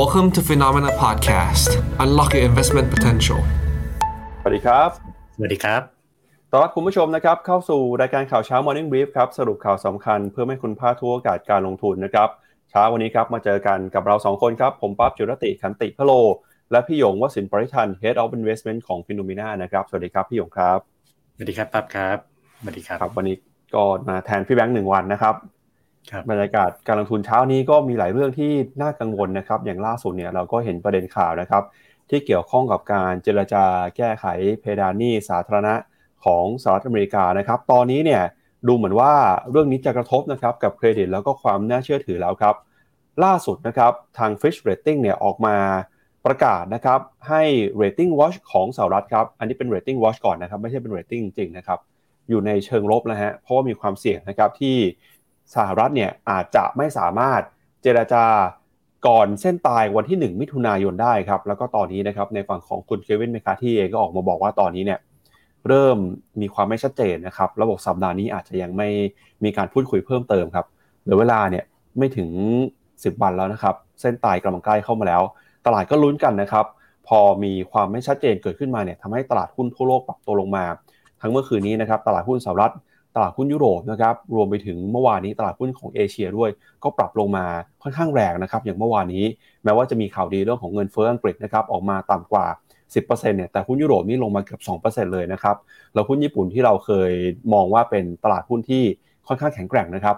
[0.00, 1.68] Welcome to Phenomena Podcast
[2.02, 3.40] Unlock your investment potential
[4.40, 4.90] สวัสดีครับ
[5.36, 5.82] สวัสดีครับ
[6.50, 12.28] ต้อนรับคุณผู้ชมนะครับ เข้าสู่รายการข่าวเช้า Morning Brief ครับ สรุปข่าวสำคัญเพื่อให้คุณพลาดทุกโอกาสการลงทุนนะครับ
[12.70, 16.12] เช้าวันนี้ครับ มาเจอกันกับเราสองคนครับ ผมปั๊บจุรติขันติพะโล
[16.70, 20.78] และพี่หยงวสินปริทัน Head of Investment ของฟิโนมิน่านะครับ สวัสดีครับพี่หยงครับ
[21.34, 22.18] สวัสดีครับปั๊บครับ
[22.60, 23.36] สวัสดีครับครับวันนี้
[23.74, 25.53] ก็มาแทนพี่แบงค์หนึ่งวันนะครับครั
[26.30, 28.52] บรรยากาศการลงทุนเช้านี้ก็มีหลายเรื่องที่
[28.82, 31.62] น่ากังวลนะครับ อย่างล่าสุดเนี่ยเราก็เห็นประเด็นข่าวนะครับ
[32.10, 33.64] ที่เกี่ยวข้องกับการเจรจา
[33.96, 34.26] แก้ไข
[34.60, 35.74] เพดานหนี้สาธารณะ
[36.24, 38.22] ของสหรัฐอเมริกานะครับ ตอนนี้เนี่ย
[38.68, 39.12] ดูเหมือนว่า
[39.50, 42.54] เรื่องนี้จะกระทบนะครับกับเครดิตแล้วก็ความน่าเชื่อถือแล้วครับ
[43.24, 45.56] ล่าสุดนะครับทาง Fitch Rating เนี่ยออกมา
[46.26, 47.42] ประกาศนะครับให้
[47.82, 51.78] Rating Watch ของสหรัฐครับ อันนี้เป็น Rating Watch ก่อนนะครับ ไม่ใช่เป็น Rating จริงนะครับ
[52.28, 54.76] อยู่ในเชิงลบนะฮะเพราะว่ามีความเสี่ยงนะครับที่
[55.54, 57.40] สหรัฐเนี่ยอาจจะไม่สามารถ
[57.82, 58.24] เจรจา
[59.06, 64.98] ก่อนเส้นตายวันที่ 1 มิถุนายนได้ครับ แล้วก็ตอนนี้นะครับในฝั่งของคุณเควินเมคาที่เองก็ออกมาบอกว่าตอนนี้เนี่ย
[65.68, 65.98] เริ่ม
[66.40, 68.88] มีความไม่ชัดเจนนะครับ ระบบสัปดาห์นี้อาจจะยังไม่
[69.44, 70.66] มีการพูดคุยเพิ่มเติมครับ
[71.02, 71.64] เหลือเวลาเนี่ย
[71.98, 72.28] ไม่ถึง
[72.74, 75.22] 10 วันแล้วนะครับ เส้นตายกำลังใกล้เข้ามาแล้ว
[75.66, 76.66] ตลาดก็ลุ้นกันนะครับ
[77.08, 80.64] พอมีความไม่ชัดเจนเกิดขึ้นมาเนี่ยทำให้ตลาดหุ้นทั่วโลกปรับตัวลงมา
[81.20, 82.72] ทั้งเมื่อคืนนี้นะครับ ตลาดหุ้นสหรัฐ
[83.16, 86.50] ตลาดหุ้นยุโรปนะครับรวมไปถึงเมื่อวานนี้ตลาดหุ้นของเอเชียด้วย
[86.82, 87.44] ก็ปรับลงมา
[87.82, 89.24] ค่อนข้างแรงนะครับอย่างเมื่อวานนี้
[89.64, 92.46] แม้ว่าจะมีข่าวดีเรื่องของเงินเฟ้ออังกฤษนะครับออกมาต่ำกว่า
[92.92, 95.56] 10%เนี่ยแต่หุ้นยุโรปนี่ลงมาเกือบ 2%เลยนะครับ
[95.94, 97.12] แล้วหุ้นญี่ปุ่นที่เราเคย
[97.52, 98.82] มองว่าเป็นตลาดหุ้นที่
[99.26, 100.16] ค่อนข้างแข็งแกร่งนะครับ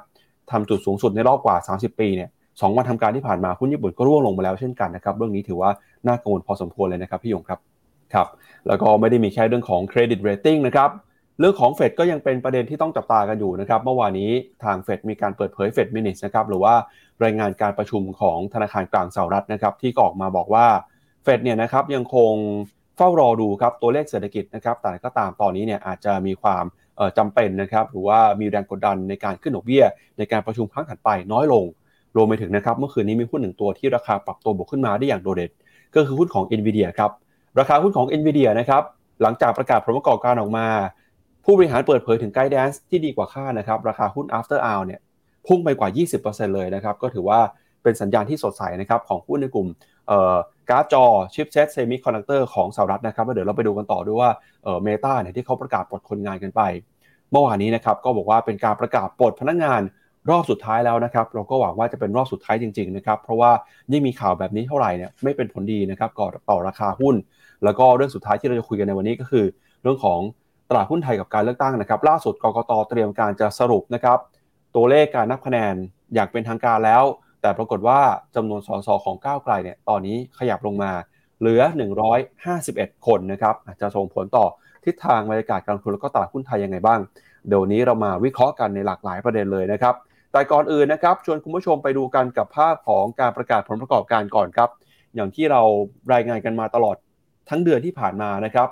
[0.51, 2.29] ทำจุดสูงสุดในรอบกว่า 30 ปีเนี่ย
[2.61, 5.71] สองวันทำการที่ผ่านมาหุ้นญี่ปุ่นก็ร่วงลงมาแล้วเช่นกันนะครับเรื่องนี้ถือว่า
[6.07, 7.59] น่ากังวลพอสมควรเลยนะครับพี่หยงครับ
[8.15, 8.27] ครับ
[8.69, 10.91] แล้วก็ไม่ได้มีแค่เรื่องของเครดิตเรตติ้งนะครับ
[11.39, 14.31] เรื่องของเฟดก็ยังเป็นประเด็นที่ต้องจับตากันอยู่นะครับ เมื่อวานนี้
[14.65, 16.75] ทางเฟดมีการเปิดเผยเฟด minutes นะครับหรือว่า
[17.25, 20.67] รายงานการประชุมของธนาคารกลางสหรัฐนะครับที่ก็ออกมาบอกว่า
[21.23, 22.33] เฟดเนี่ยนะครับยังคง
[22.97, 26.65] เฝ้ารอดูครับตัวเลขเศรษฐกิจนะครับแต่ก็ตามตอนนี้เนี่ยอาจจะมีความ
[26.97, 29.85] เอ่อจำเป็นนะครับหรือว่ามีแรงกดดันในการขึ้นดอกเบี้ย
[30.19, 31.65] ในการประชุมครั้งถัดไปน้อยลง
[32.17, 35.51] รวมไปถึงนะครับเมื่อคืนนี้มีหุ้นหนึ่งตัวที่ราคาปรับตัวบวกขึ้นมาได้อย่างโดดเด่น
[35.95, 37.11] ก็คือหุ้นของ NVIDIA ครับ
[37.59, 38.83] ราคาหุ้นของ NVIDIA นะครับ
[39.23, 40.67] หลังจากประกาศผลประกอบการออกมา
[41.49, 45.01] ผู้บริหารเปิดเผยถึง guidance ที่ดีกว่าคาดนะครับราคาหุ้น after hour เนี่ย
[45.47, 45.89] พุ่งไปกว่า
[46.23, 47.41] 20%เลยนะครับก็ถือว่า
[47.83, 49.69] เป็นสัญญาณที่สดใสนะครับของหุ้นในกลุ่ม
[50.71, 54.31] การ์ดจอชิปเซตเซมิคอนดักเตอร์ของสหรัฐนะครับแล้วเดี๋ยวเราไปดูกันต่อด้วยว่า
[54.85, 56.63] Meta เนี่ยที่เขาประกาศปลดคนงานกันไป
[57.31, 59.81] เมื่อวานนี้นะครับก็บอกว่าเป็นการประกาศปลดพนักงาน
[60.31, 63.51] รอบสุดท้ายแล้วนะครับเราก็หวังว่าจะเป็นรอบสุดท้ายจริงๆนะครับเพราะว่า
[63.93, 67.15] ยิ่งมีข่าวแบบนี้เท่าไหร่เนี่ยไม่เป็นผลดีนะครับก่อต่อราคาหุ้น
[67.65, 69.45] แล้วก็เรื่องสุดท้ายที่เราจะคุยกันในวันนี้ก็คือ
[69.83, 70.21] เรื่องของ
[70.69, 74.19] ตลาดหุ้นไทยกับการเลือกตั้งนะครับ ล่าสุดกกตเตรียมการจะสรุปนะครับ
[74.77, 75.75] ตัวเลขการนับคะแนน
[76.15, 77.05] อย่างเป็นทางการแล้ว
[77.43, 78.01] แต่ปรากฏว่า
[78.37, 80.93] จำนวนสสของก้าวไกลเนี่ยตอนนี้ขยับลงมา
[81.41, 81.63] เหลือ
[82.35, 84.47] 151 คนนะครับอาจจะส่งผลต่อ
[84.85, 87.01] ทิศทางบรรยากาศการลงทุนแล้วก็ตลาดหุ้นไทยยังไงบ้าง
[87.49, 89.95] เดี๋ยวนี้เรามาวิเคราะห์กันในหลากหลายประเด็นเลยนะครับ
[90.33, 94.71] แต่ก่อนอื่นนะครับชวนคุณผู้ชมไปดูกันกับภาพของการประกาศผลประกอบการก่อนครับ
[95.15, 95.63] อย่างที่เรา
[96.13, 96.97] รายงานกันมาตลอด
[97.49, 98.69] ทั้งเดือนที่ผ่านมานะครับ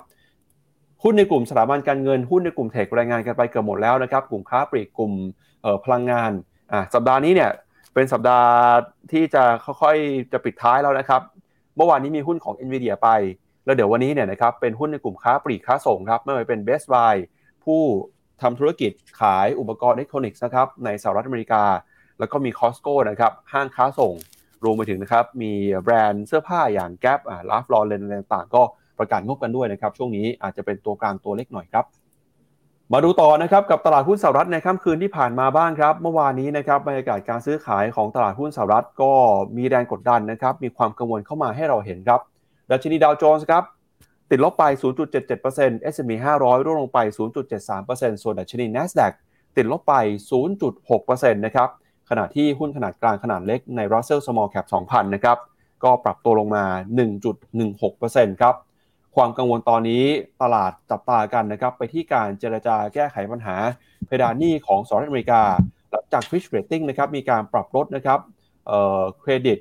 [1.07, 5.13] หุ้นในกลุ่มสถาบันการเงินหุ้นในกลุ่มเทครายงานกันไปเกือบหมดแล้วนะครับ กลุ่มค้าปลีกกลุ่ม
[5.85, 6.31] พลังงาน
[6.71, 7.51] อะสัปดาห์นี้เนี่ย
[7.93, 8.51] เป็นสัปดาห์
[9.11, 9.43] ที่จะ
[9.81, 11.21] ค่อยๆจะปิดท้ายแล้วนะครับ
[11.77, 13.09] เมื่อวานนี้มีหุ้นของ NVIDIA ไป
[13.65, 17.15] แล้วเดี๋ยววันนี้เนี่ยนะครับเป็นหุ้นในกลุ่มค้าปลีกค้าส่งครับไม่ว่าจะเป็น Best Buy
[17.65, 17.81] ผู้
[18.41, 21.63] ทำธุรกิจขายอุปกรณ์อิเล็กทรอนิกส์นะครับในสหรัฐอเมริกา
[22.19, 24.13] แล้วก็มี Costco นะครับห้างค้าส่ง
[24.63, 28.63] รวมไปถึงนะครับมีแบรนด์เสื้อผ้าอย่าง Gap อ่า Ralph Lauren ต่างๆก็
[28.99, 31.85] ประกาศงบกันด้วยนะครับ ช่วงนี้อาจจะเป็นตัวกลางตัวเล็กหน่อยครับ
[32.93, 39.11] มาดูต่อนะครับกับตลาดหุ้นสหรัฐในค่ำคืนที่ผ่านมาบ้างครับ เมื่อวานนี้นะครับบรรยากาศการซื้อขายของตลาดหุ้นสหรัฐก็
[39.57, 42.19] มีแรงกดดันนะครับ มีความกังวลเข้ามาให้เราเห็นครับ
[42.71, 43.63] ดัชนีดาวโจนส์ครับ
[44.29, 44.63] ติดลบไป
[45.31, 46.99] 0.77% S&P 500ร่วงลงไป
[47.65, 49.13] 0.73%ส่วนดัชนี NASDAQ
[49.57, 49.93] ติดลบไป
[50.65, 51.69] 0.6%นะครับ
[52.09, 55.37] ขณะที่หุ้นขนาดกลางขนาดเล็กใน Russell Small Cap 2,000 นะครับ
[55.83, 56.63] ก็ปรับตัวลงมา
[57.51, 58.55] 1.16%ครับ
[59.15, 60.03] ความกังวลตอนนี้
[60.41, 63.55] ตลาดจับตากันนะครับไปที่การเจรจาแก้ไขปัญหา
[64.05, 65.41] เพดานหนี้ของสหรัฐอเมริกา
[65.91, 68.19] หลังจาก Fitch Rating นะครับมีการปรับลดนะครับ
[69.19, 69.57] เครดิต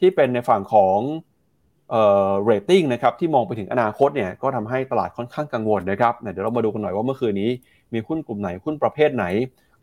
[0.00, 0.98] ที่เป็นในฝั่งของ
[1.90, 7.50] เอ่อ rating นะครับที่มองไปถึงอนาคตเนี่ยก็ทำให้ตลาดค่อนข้างกังวลนะครับเดี๋ยวเรามาดูกันหน่อยว่าเมื่อคืนนี้
[7.92, 9.24] มีหุ้นกลุ่มไหนหุ้นประเภทไหน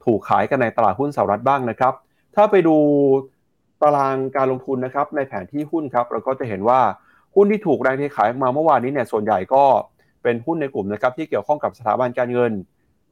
[0.05, 1.93] ถูกขายกันในตลาดหุ้นสหรัฐบ้างนะครับ
[2.35, 2.77] ถ้าไปดู
[3.81, 6.79] ตารางการลงทุนนะครับในแผนที่หุ้นครับเราก็จะเห็นว่า
[7.35, 9.63] หุ้นที่ถูกแรงเทขายมาเมื่อวานนี้เนี่ยส่วนใหญ่ก็
[10.23, 12.51] เป็นหุ้นในกลุ่มนะครับที่เกี่ยวข้องกับสถาบันการเงิน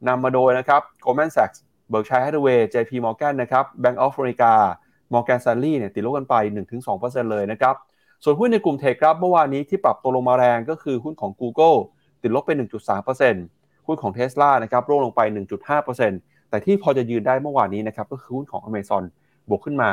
[0.07, 1.57] นำมาโดยนะครับ Goldman Sachs
[1.91, 4.51] Berkshire Hathaway JP Morgan นะครับ Bank of America
[5.13, 6.35] Morgan Stanley เนี่ยติดลบกันไป
[6.83, 7.75] 1-2%เลยนะครับ
[8.23, 11.77] ส่วนหุ้นในกลุ่มเทคครับเมื่อวานนี้ที่ปรับตัวลงมาแรงก็คือหุ้นของ Google
[12.21, 12.51] ติดลบไป
[13.19, 15.21] 1.3%หุ้นของ Tesla นะครับร่วงลงไป
[15.85, 19.03] 1.5%แต่ที่พอจะยืนได้เมื่อวานนี้นะครับก็คือหุ้นของ Amazon
[19.49, 19.89] บวกขึ้นมา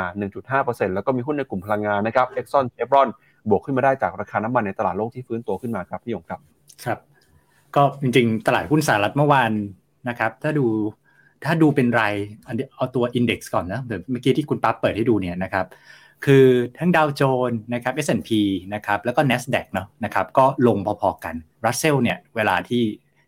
[0.47, 3.09] 1.5%แล้วก็มีหุ้นในกลุ่มพลังงานนะครับ Exxon Chevron
[3.49, 6.41] บวกขึ้นมาได้จากราคาน้ำมันในตลาดโลกที่ฟื้นตัวขึ้นมาครับพี่ยงครับ
[6.85, 6.99] ครับ
[7.77, 9.53] ก็จริงๆ ตลาดหุ้นสหรัฐเมื่อวาน
[10.09, 10.67] นะครับ ถ้าดู
[11.45, 12.15] ถ้าดูเป็นราย
[12.77, 15.67] เอาตัวอินเด็กซ์ก่อนนะเมื่อกี้ที่คุณปั๊บเปิดให้ดูเนี่ยนะครับ
[16.25, 16.47] คือ
[16.79, 18.31] ทั้งดาวโจนส์นะครับ S&P
[18.75, 21.35] นะครับแล้วก็ NASDAQ เนาะนะครับก็ลงพอๆกัน
[21.65, 22.83] Russell เนี่ยเวลาที่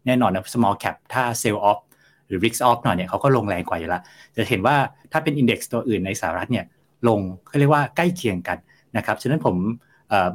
[0.07, 1.81] แน่นอนนะ small cap ถ้า sell off
[2.27, 4.03] หรือ risk off หน่อยเนี่ยเขาก็ลงแรงกว่าอยู่ล้ว
[4.37, 4.77] จะเห็นว่า
[5.13, 6.65] ถ้าเป็นอินเด็กซ์ตัวอื่นในสหรัฐเนี่ย
[7.09, 8.59] ลงเขาเรียกว่าใกล้เคียงกัน
[8.97, 9.57] นะครับฉะนั้นผม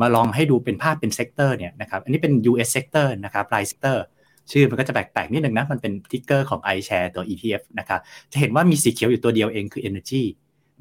[0.01, 4.03] มาลองให้ดูเป็นภาพเป็น sector เนี่ยนะครับอันนี้เป็น US sector นะครับราย sector
[4.51, 7.99] ชื่อมันก็จะแปลกๆนิดนึงนะ มันเป็น ticker ของ iShare ตัว ETF นะครับ
[8.31, 10.23] จะเห็นว่ามีสีเขียวอยู่ตัวเดียวเองคือ Energy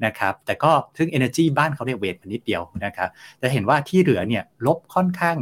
[0.05, 3.09] นะครับแต่ก็ซึ่ง Energy บ้านเขาเนี่ย weight มันนิดเดียวนะครับ
[3.41, 5.37] จะเห็นว่าที่เหลือเนี่ยลบค่อนข้าง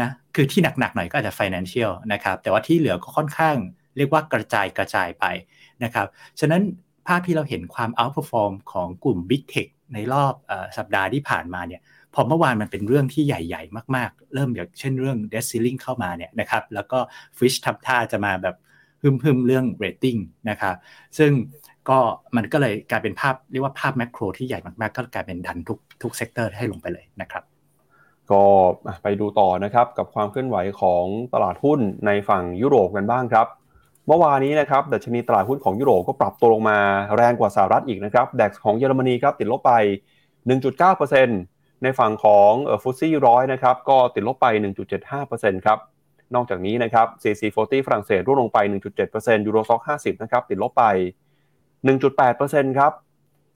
[0.00, 3.56] นะคือที่หนักๆหน่อยก็อาจจะ Financial นะครับแต่ว่าที่เหลือก็ค่อนข้าง
[3.96, 5.24] เรียกว่ากระจายกระจายไป
[5.84, 6.06] นะครับ
[6.40, 6.62] ฉะนั้น
[7.06, 11.80] ภาพที่เราเห็นความ outperform ของกลุ่ม Big Tech ในรอบอสัปดาห์ที่ผ่านมาเนี่ย
[12.18, 16.98] พอเมื่อวานมันเป็นเรื่องที่ใหญ่ ๆ มากๆ เริ่มอย่างเช่นเรื่อง debt ceiling เข้ามาเนี่ยนะครับแล้วก็
[17.38, 18.56] ฟิทช์ทำท่าจะมาแบบ
[19.22, 20.20] พึมๆเรื่อง rating
[20.50, 20.74] นะครับ
[21.18, 21.32] ซึ่ง
[21.88, 21.98] ก็
[22.36, 27.42] มันก็เลยกลายเป็นภาพเรียกว่าภาพ macro ที่ใหญ่มากๆ ก็กลายเป็นดันทุกทุก sector ให้ลงไปเลยนะครับ
[28.30, 28.42] ก็
[29.02, 31.04] ไปดูต่อนะครับกับความเคลื่อนไหวของ
[31.34, 33.46] ตลาดหุ้นในฝั่งยุโรปกันบ้างครับ
[34.08, 36.78] เมื่อวานนี้นะครับดัชนีตลาดหุ้นของยุโรปก็ปรับตัวลงมา
[37.16, 39.72] แรงกว่าสหรัฐอีกนะครับแดัคของเยอรมนีครับติดลบไป
[40.46, 42.52] 1.9% ในฝั่งของ
[42.82, 44.46] ฟุตซี่ร้อยนะครับก็ติดลบไป
[45.06, 45.78] 1.75%ครับ
[46.34, 48.58] นอกจากนี้นะครับ CC40 ฝรั่งเศสร่วงลงไป
[49.02, 50.84] 1.7%ยูโรซ็อก50 นะครับ ติดลบไป
[51.82, 52.92] 1.8%ครับ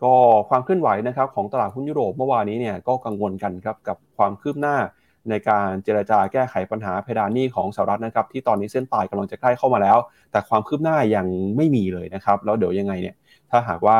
[0.05, 0.15] ก็
[0.49, 4.77] ความเคลื่อนไหวนะครับของตลาดหุ้นยุโรปเมื่อวานนี้เนี่ยก็กังวลกันครับกับความคืบหน้า
[5.31, 9.99] ในการเจรจาแก้ไขปัญหาเพดานหนี้ของสหรัฐนะครับ ที่ตอนนี้เส้นตายกำลังจะใกล้เข้ามาแล้ว
[10.31, 11.27] แต่ความคืบหน้ายัง
[11.57, 13.15] ไม่มีเลยนะครับ แล้วเดี๋ยวยังไงเนี่ย
[13.51, 13.99] ถ้าหากว่า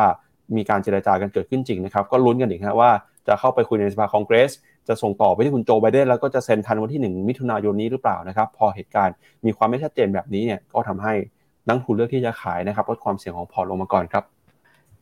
[0.57, 2.91] มีการเจรจากันเกิดขึ้นจริงนะครับ ก็ลุ้นกันอีกนะว่า
[3.29, 4.53] จะเข้าไปคุยในสภาคองเกรส
[4.89, 9.15] จะส่งต่อไปที่คุณโจไบเดนแล้วก็จะเซ็นทันวันที่ 1 มิถุนายนนี้หรือเปล่านะครับ พอเหตุการณ์
[9.45, 11.15] มีความไม่ชัดเจนแบบนี้เนี่ยก็ทำให้
[11.67, 14.25] นักทุนเลือกที่จะขายนะครับลดความเสี่ยงของพอร์ตลงมาก่อนครับ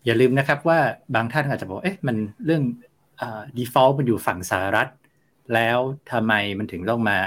[0.04, 0.78] อย่าลืมนะครับว่า
[1.14, 2.62] บางท่านอาจจะบอกเอ๊ะมันเรื่อง
[3.20, 3.22] อ
[3.56, 4.88] default มันอยู่ฝั่งสหรัฐ
[5.54, 5.78] แล้ว
[6.10, 7.18] ทำไมมันถึงต้องมา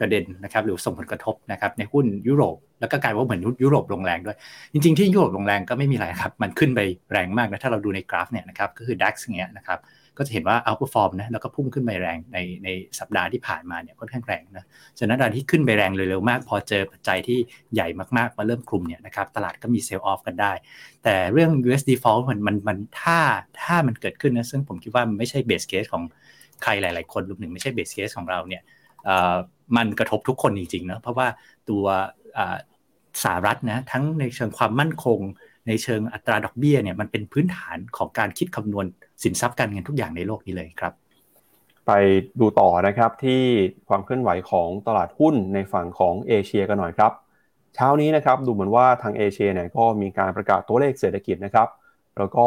[0.00, 4.36] กระเด็นนะครับหรือส่งผลกระทบนะครับในหุ้นยุโรปแล้วก็กลายว่าเหมือนยุโรปลงแรงด้วย
[4.72, 6.80] จริง ๆ ที่ยุโรปลงแรงก็ไม่มีอะไรครับ มันขึ้นไป
[7.12, 9.78] แรงมากนะ ถ้าเราดูในกราฟเนี่ยนะครับ ก็คือ DAX เงี้ยนะครับ
[10.18, 12.68] ก็จะเห็นว่า outperform นะแล้วก็พุ่งขึ้นไปแรงในใน
[12.98, 14.64] สัปดาห์ที่ผ่านมาเนี่ยค่อนข้างแรงนะ
[14.98, 17.38] ฉะนั้นการที่ขึ้นไปแรงเร็วๆมาก พอเจอปัจจัยที่
[17.74, 20.52] ใหญ่มากๆมาเริ่มคลุมเนี่ยนะครับตลาดก็มีเซลล์ออฟกันได้
[21.04, 23.18] แต่เรื่อง US default มันมันมันถ้า
[23.62, 26.04] ถ้ามันเกิดขึ้นนะซึ่งผมคิดว่ามันไม่ใช่เบสเคสของ
[26.62, 28.62] ใครหลาย ๆ คนรวมถึงไม่ใช่เบสเคสของเราเนี่ย
[29.76, 31.26] มันกระทบทุกคนจริงๆนะเพราะว่า
[31.70, 31.84] ตัว
[33.22, 35.18] สหรัฐนะทั้งในเชิงความมั่นคง
[35.66, 38.86] ในเชิงอัตราดอกเบี้ยเนี่ยมันเป็นพื้นฐานของการคิดคำนวณ
[39.22, 40.92] สินทรัพย์การเงินทุกอย่างในโลกนี้เลยครับ
[41.86, 41.92] ไป
[42.40, 43.42] ดูต่อนะครับที่
[43.88, 47.12] ความเคลื่อนไหวของตลาดหุ้นในฝั่งของเอเชียกันหน่อยครับ
[47.74, 51.68] เช้านี้นะครับดูเหมือนว่าทางเอเชียเนี่ยก็มีการประกาศตัวเลขเศรษฐกิจนะครับ
[52.18, 52.46] แล้วก็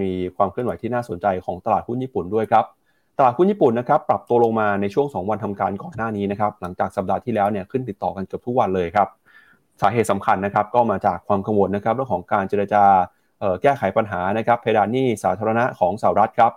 [0.00, 2.64] มีความเคลื่อนไหวที่น่าสนใจของตลาดหุ้นญี่ปุ่นด้วยครับ
[3.18, 9.08] ตลาดหุ้นญี่ปุ่นนะครับปรับตัวลงมาในช่วง 2 วันทำการก่อนหน้านี้นะครับหลังจากสัปดาห์ที่แล้วเนี่ยขึ้นติดต่อกันเกือบทุกวันเลยครับ
[9.80, 12.84] สาเหตุสำคัญนะครับก็มาจากความกังวลนะครับเรื่องของการเจรจา
[13.62, 16.52] แก้ไขปัญหานะครับเพดานหนี้สาธารณะของสหรัฐครับ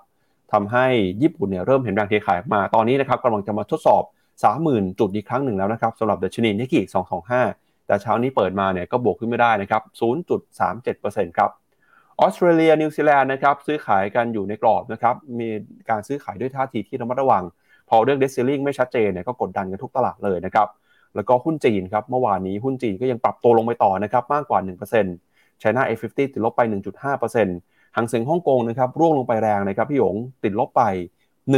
[0.53, 0.85] ทำให้
[1.21, 4.03] ญี่ปุ่นเนี่ยเริ่มเห็นแรงเทขายมาตอนนี้นะครับกำลังจะมาทดสอบ
[4.51, 6.81] 30,000 จุดอีกครั้งหนึ่งแล้วนะครับสำหรับดัชนีนิกเกอิ
[7.35, 9.81] 225 แต่เช้านี้เปิดมาเนี่ยก็บวกขึ้นไม่ได้นะครับ
[10.59, 11.49] 0.37%ครับ
[12.19, 15.49] ออสเตรเลียนิวซีแลนด์นะครับซื้อขายกันอยู่ในกรอบนะครับมี
[15.89, 17.43] การซื้อขายด้วยท่าทีที่ระมัดระวัง
[17.89, 20.67] พอเรื่อง debt ceiling ไม่ชัดเจนเนี่ยก็กดดันกันทุกตลาดเลยนะครับ
[21.15, 24.59] แล้วก็หุ้นจีนครับเมื่อวานนี้หุ้นจีนก็ยังปรับตัวลงไปต่อนะครับมากกว่า
[25.09, 26.61] 1% China A50 ติดลบไป
[27.29, 30.83] 1.5%ฮั่งเส็งฮ่องกงนะครับร่วงลงไปแรงนะครับพี่หยงติดลบไป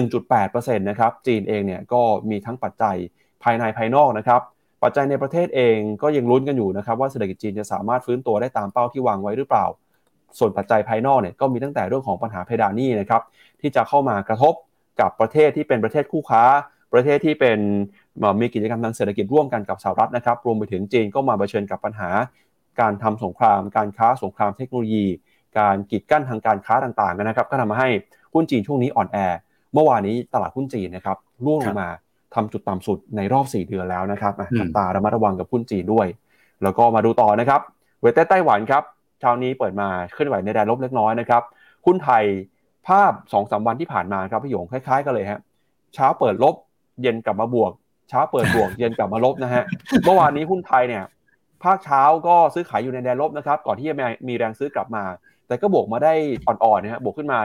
[0.01, 2.95] 1.8%นะครับจีนเองเนี่ยก็มีทั้งปัจจัย
[3.43, 4.41] ภายในภายนอกนะครับ
[4.83, 9.65] ปัจจัยในประเทศเองก็ยังลุ้นกันอยู่นะครับว่าเศรษฐกิจจีนจะสามารถฟื้นตัวได้ตามเป้าที่วางไว้หรือเปล่า
[10.39, 13.22] ส่วนปัจจัยภายนอกเนี่ยก็มีตั้งแต่เรื่องของปัญหาเพดานหนี้นะครับ
[13.62, 14.53] ที่จะเข้ามากระทบ
[15.00, 16.43] กับประเทศที่เป็นประเทศคู่ค้า
[16.93, 17.59] ประเทศที่เป็น
[18.41, 22.09] มีกิจกรรมทางเศรษฐกิจร่วมกันกับสหรัฐนะครับ รวมไปถึงจีนก็มาเผชิญกับปัญหา
[22.79, 25.05] การทำสงคราม การค้าสงครามเทคโนโลยี
[25.59, 27.89] การกีดกั้นทางการค้าต่างๆนะครับ ก็ทำมาให้
[28.33, 29.17] หุ้นจีนช่วงนี้อ่อนแอ
[29.73, 31.89] เมื่อวานนี้ตลาดหุ้นจีนนะครับร่วงลงมา
[32.35, 36.07] ทำจุดต่ำสุดในรอบ 4 เดือนแล้วนะครับจับตาระมัดระวังกับหุ้นจีนด้วย
[36.63, 37.62] แล้วก็มาดูต่อนะครับ
[38.01, 38.83] เวทไต้หวันครับ
[39.19, 41.43] เช้านี้เปิดมาเคลื่อนไหวในแดนลบเล็กน้อยนะครับ
[41.85, 42.23] หุ้นไทย
[42.88, 45.39] ภาพ2อสวันที่ผ่านมาครับพี่หยงคล้ายๆกันเลยฮะ
[45.93, 46.55] เช้าเปิดลบ
[47.01, 47.71] เย็นกลับมาบวก
[48.09, 49.63] เช้าเปิดบวก เย็นกลับมาลบนะฮะ
[50.03, 51.03] เมื่อวานนี้หุ้นไทยเนี่ย
[51.63, 53.95] ภาคเช้าก็ซื้อขายอยู่ในแดนลบนะครับ ก่อนที่จะ
[54.27, 55.03] มีแรงซื้อกลับมา
[55.47, 56.13] แต่ก็บวกมาได้
[56.47, 57.39] อ่อนๆนะฮะ บวกขึ้นมา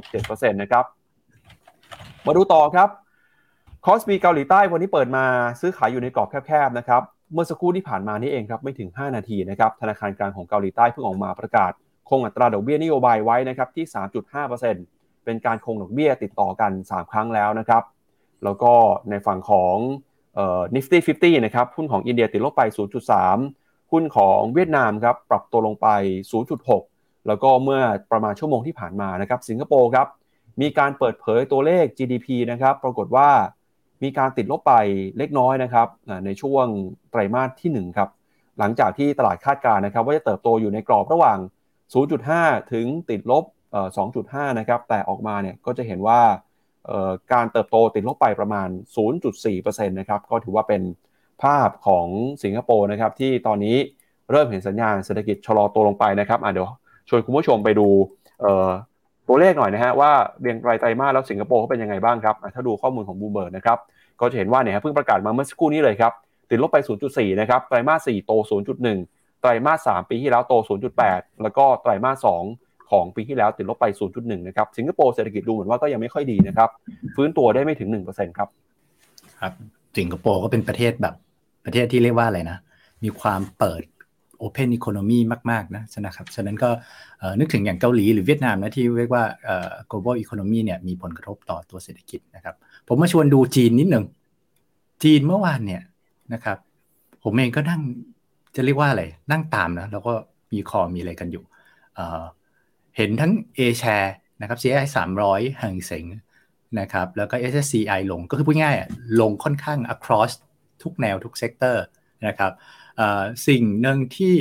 [0.00, 0.84] 1.67%นะครับ
[2.26, 2.88] มาดูต่อครับ
[3.84, 5.24] คอสปีเกาหลีใต้วันนี้เปิดมา
[5.60, 11.72] ซื้อขายอยู่ในกรอบแคบๆนะครับ เมื่อสักครู่ที่ผ่านมานี่เองครับ ไม่ถึง 5 นาทีนะครับ ธนาคารกลางของเกาหลีใต้เพิ่งออกมาประกาศ
[12.10, 13.84] คงอัตราดอกเบี้ยนโยบายไว้นะครับที่
[14.54, 17.82] 3.5%เป็นการคงดอกเบี้ยติดต่อกัน 3 ครั้งแล้วนะครับ
[18.44, 18.72] แล้วก็
[19.10, 19.76] ในฝั่งของ
[20.34, 22.62] เอ่อ Nifty 50นะครับหุ้นของอินเดียติดลบไป
[23.26, 25.88] 0.3 หุ้นของเวียดนามครับปรับตัวลงไป
[26.58, 27.82] 0.6 แล้วก็เมื่อ
[28.12, 30.06] ประมาณชั่วโมงที่ผ่านมานะครับสิงคโปร์ครับ
[30.60, 33.28] มีการเปิดเผยตัวเลข GDP นะครับปรากฏว่า
[34.02, 34.74] มีการติดลบไป
[35.18, 35.88] เล็กน้อยนะครับ
[36.26, 36.66] ในช่วง
[37.10, 38.08] ไตรมาสที่1ครับ
[38.58, 41.38] หลังจากที่ตลาดคาดการณ์นะครับว่าจะเติบโตอยู่ในกรอบระหว่าง
[42.04, 43.44] 0.5 ถึงติดลบ
[44.02, 46.20] 2.5 นะครับแต่ออกมาเนี่ยก็จะเห็นว่า
[47.32, 48.68] การเติบโตติดลบไปประมาณ
[49.28, 50.82] 0.4%นะครับก็ถือว่าเป็น
[51.42, 52.06] ภาพของ
[52.44, 53.76] สิงคโปร์นะครับที่ตอนนี้
[54.30, 56.68] เริ่มเห็นสัญญาณเศรษฐกิจชะลอตัวลงไปนะครับเดี๋ยว
[57.08, 57.88] ชวนคุณผู้ชมไปดู
[59.28, 60.10] ตัวเลขหน่อยนะฮะว่า
[60.40, 63.78] เรียงรายไตรมาสแล้วสิงคโปร์เขาเป็นยังไงบ้างครับถ้าดูข้อมูลของบูเบิร์ดนะครับ
[64.20, 66.12] ก็จะเห็นว่าเนี่ยเพิ่งประกาศมาเมื่อสักครู่นี้เลยครับ
[66.50, 68.32] ติดลบไป 0.4 นะครับไตรมาส 4 โต
[68.90, 70.54] 0.1 ไตรมาส 3 ปีที่แล้วโต
[70.98, 76.70] 0.8 แล้วก็ไตรมาส 2 ของปีที่แล้วติดลบไป 0.1 นะครับ สิงคโปร์เศรษฐกิจดูเหมือนว่าก็ยังไม่ค่อยดีนะครับ
[77.16, 78.48] ฟื้นตัวได้ไม่ถึง 1%ครับ
[79.40, 79.52] ครับ
[79.98, 81.14] สิงคโปร์ก็เป็นประเทศแบบ
[81.64, 82.58] ประเทศที่เรียกว่าอะไรนะ
[83.04, 83.82] มีความเปิด
[84.42, 85.18] Open Economy
[85.50, 86.70] มาก ๆ นะนะครับ ฉะนั้นก็
[87.38, 89.24] นึกถึงอย่างเกาหลีหรือเวียดนามนะที่เรียกว่า
[89.90, 92.54] global economy เนี่ยมีผลกระทบต่อตัวเศรษฐกิจนะครับ
[92.88, 94.04] ผมมาชวนดูจีนนิดหนึ่ง
[95.02, 95.82] จีนเมื่อวานเนี่ย
[96.32, 96.58] นะครับ
[97.24, 97.80] ผมเองก็นั่ง
[98.56, 100.12] จะเรียกว่าอะไร นั่งตามนะ แล้วก็
[100.52, 101.44] มีคอมีอะไรกันอยู่
[102.96, 104.10] เห็นทั้ง A share
[104.40, 104.86] นะครับ CSI
[105.24, 106.06] 300ฮั่งเส็ง
[106.80, 108.76] นะครับแล้วก็ SSCI ลงก็คือพูดง่าย
[109.20, 110.32] ลงค่อนข้าง across
[110.82, 111.84] ทุกแนวทุก sector
[112.26, 112.52] นะครับ
[113.48, 114.34] สิ่งหนึ่งที่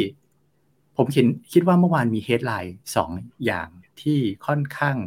[0.98, 3.12] ผมคิดคิดว่าเมื่อวานมี headline สอง
[3.45, 3.67] อย่าง
[4.01, 4.98] ที่ค่อนข้าง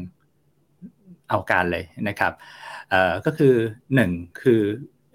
[1.29, 2.33] เอาการเลยนะครับ
[3.27, 3.55] ก็คือ
[3.95, 4.11] หนึ่ง
[4.43, 4.61] คือ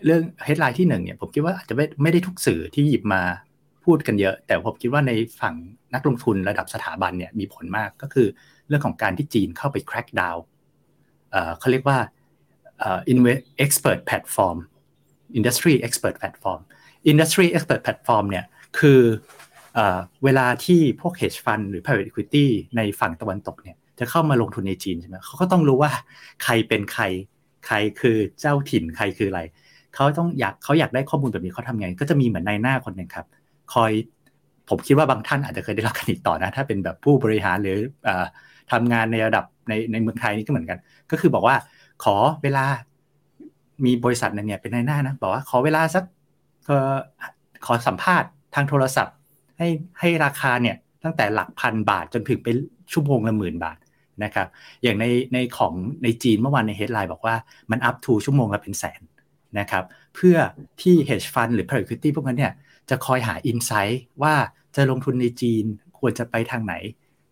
[0.05, 3.23] เรื่องเฮดไลน์ที่หนึ่งเนี่ยผมคิดว่าอาจจะไม่ไม่ได้ทุกสื่อที่หยิบมา
[3.85, 5.11] พูดกันเยอะ แต่ผมคิดว่าใน
[5.41, 5.55] ฝั่ง
[5.93, 8.27] นักลงทุนระดับสถาบันเนี่ยมีผลมากก็คือ
[8.67, 10.41] เรื่องของการที่จีนเข้าไป crack down
[11.59, 11.97] เขาเรียกว่า
[13.11, 14.57] invest expert platform
[15.37, 16.61] industry expert platform
[17.11, 18.45] industry expert platform เนี่ย
[18.79, 18.99] คือ
[20.23, 22.45] เวลาที่พวก hedge fund หรือ private equity
[22.77, 25.91] ในฝั่งตะวันตกเนี่ยจะเข้ามาลงทุนในจีนใช่ไหมเขาก็ต้องรู้ว่า
[26.43, 27.03] ใครเป็นใคร
[27.67, 29.41] ใครคือเจ้าถิ่นใครคืออะไร
[29.95, 33.25] เขาต้องอยากเขาอยากได้ข้อมูลแบบนี้เขาทำไง ก็จะมีเหมือนนายหน้าคนหนึ่งครับ
[33.73, 33.91] คอย
[34.69, 38.09] ผมคิดว่าบางท่านอาจจะเคยได้รับการติดต่อนะ ถ้าเป็นแบบผู้บริหารหรืออ
[38.71, 40.77] ทำงานในระดับในในเมืองไทยนี่ก็เหมือนกัน
[41.11, 41.55] ก็คือบอกว่า
[42.03, 42.65] ขอเวลา
[43.85, 46.03] มีบริษัทนึงเนี่ยเป็นนายหน้านะบอกว่าขอเวลาสัก
[47.65, 49.15] ขอสัมภาษณ์ทางโทรศัพท์
[49.57, 49.67] ให้
[49.99, 52.55] ให้ราคาเนี่ยตั้งแต่หลักพันบาทจนถึงเป็น
[52.91, 53.77] ชั่วโมงละหมื่นบาท
[54.23, 54.47] นะครับ
[54.83, 55.73] อย่างในในของ
[56.03, 57.35] ในจีนเมื่อวานในเฮดไลน์บอกว่า
[57.71, 59.01] มันอัพทูชั่วโมงละเป็นแสน
[59.59, 59.83] นะครับ
[60.15, 60.37] เพื่อ
[60.81, 62.53] ที่ hedge fund หรือ private equity พวกนั้นเนี่ย
[62.91, 64.33] จะคอยหา insight ว่า
[64.75, 65.63] จะลงทุนในจีน
[65.99, 66.73] ควรจะไปทางไหน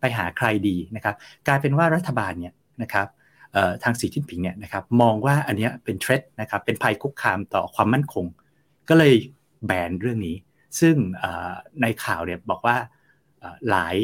[0.00, 1.14] ไปหาใครดีนะครับ
[1.46, 3.06] กลายเป็นว่ารัฐบาลเนี่ยนะครับ
[3.82, 8.24] ทางสีจิ้นผิงเนี่ยนะครับมองว่าอันนี้เป็นเทรดนะครับเป็นภัยคุกคามต่อความมั่นคง
[8.88, 9.14] ก็เลย
[9.66, 10.36] แบนเรื่องนี้
[10.80, 10.94] ซึ่ง
[11.82, 12.76] ในข่าวเนี่ยบอกว่า
[13.70, 13.96] หลาย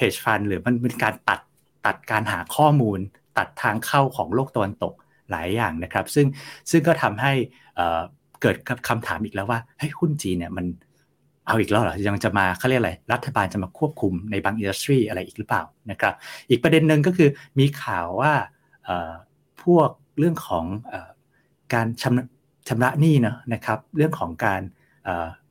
[0.00, 1.40] hedge fund หรือมันเป็นการตัด
[1.86, 2.98] ตัดการหาข้อมูล
[3.38, 4.94] ตัดทางเข้าของโลกตะวันตก
[5.30, 6.26] หลายอย่างนะครับ ซึ่ง
[6.70, 7.32] ซึ่งก็ทำให้
[8.42, 8.56] เกิด
[8.88, 10.66] คำถามอีกแล้วว่าเฮ้ยหุ้นจีนเนี่ยมัน
[11.52, 16.14] เอาอีกแล้วเหรอยังจะมาเขาเรียกอะไรรัฐบาลจะมาควบคุมในบางอินดัสทรีอะไรอีกหรือเปล่านะครับ
[16.50, 17.28] อีกประเด็นหนึ่งก็คือ
[17.58, 18.32] มีข่าวว่า
[19.62, 20.64] พวกเรื่องของ
[21.74, 24.62] การชำชำระหนี้นะนะครับเรื่องของการ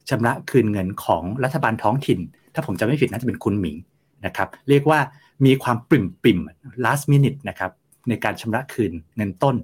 [0.09, 2.19] ชำระคืนเงินของรัฐบาลท้องถิ่น
[2.53, 3.77] ถ้าผมจะไม่ผิดน่าจะเป็นคุณหมิง
[4.25, 4.99] นะครับเรียกว่า
[5.45, 6.39] มีความปริ่มปริ่ม
[6.85, 7.71] last minute นะครับ
[8.09, 9.55] ในการชำระคืนเงินต้น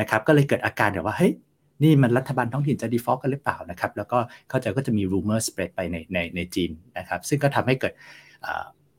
[0.00, 1.32] นะครับก็เลยเกิดอาการแบบว่าเฮ้ย
[1.82, 4.18] นี่มันรัฐบาลท้องถิ่นจะ default กันหรือเปล่านะครับ แล้วก็
[4.48, 7.92] เข้าใจก็จะมี rumor spread ไปในในในจีนนะครับ ซึ่งก็ทำให้เกิด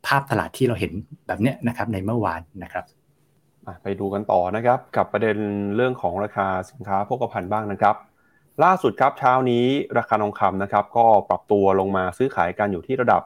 [0.08, 0.92] ภาพตลาดที่เราเห็น
[1.28, 2.86] แบบนี้นะครับในเมื่อวานนะครับ
[3.84, 5.38] ไปดูกันต่อนะครับกับประเด็น
[5.76, 7.96] เรื่องของราคาสินค้าโภคภัณฑ์บ้างนะครับ
[8.64, 9.66] ล่าสุดครับเช้านี้
[9.98, 13.22] ราคาทองคำนะครับ ก็ปรับตัวลงมาซื้อขายกันอยู่ที่ระดับ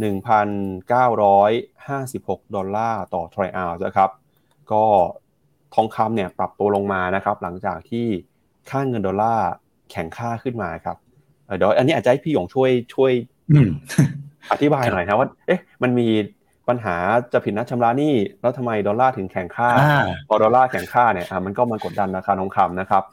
[0.00, 4.10] 1,956 ดอลลาร์ต่อทริอัลนะครับ
[4.72, 4.84] ก็
[5.74, 8.06] ทองคำเนี่ยปรับตัวลงมานะครับ หลังจากที่
[8.70, 9.48] ค่าเงินดอลลาร์
[9.90, 10.96] แข็งค่าขึ้นมาครับ
[11.56, 13.12] เดี๋ยวอันนี้อาจจะให้พี่หยงช่วยช่วย
[14.52, 16.08] อธิบายหน่อยนะว่า เอ๊ะ มันมี
[16.68, 16.96] ปปัญหา
[17.32, 23.04] จะผิดนัดชำระหนี้แล้วทำไมดอลลาร์ถึงแข็งค่าอ่าพอดอลลาร์แข็งค่าเนี่ยอะมันก็มากดดันราคาทองคำนะครับ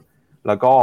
[0.48, 0.74] แล้วก็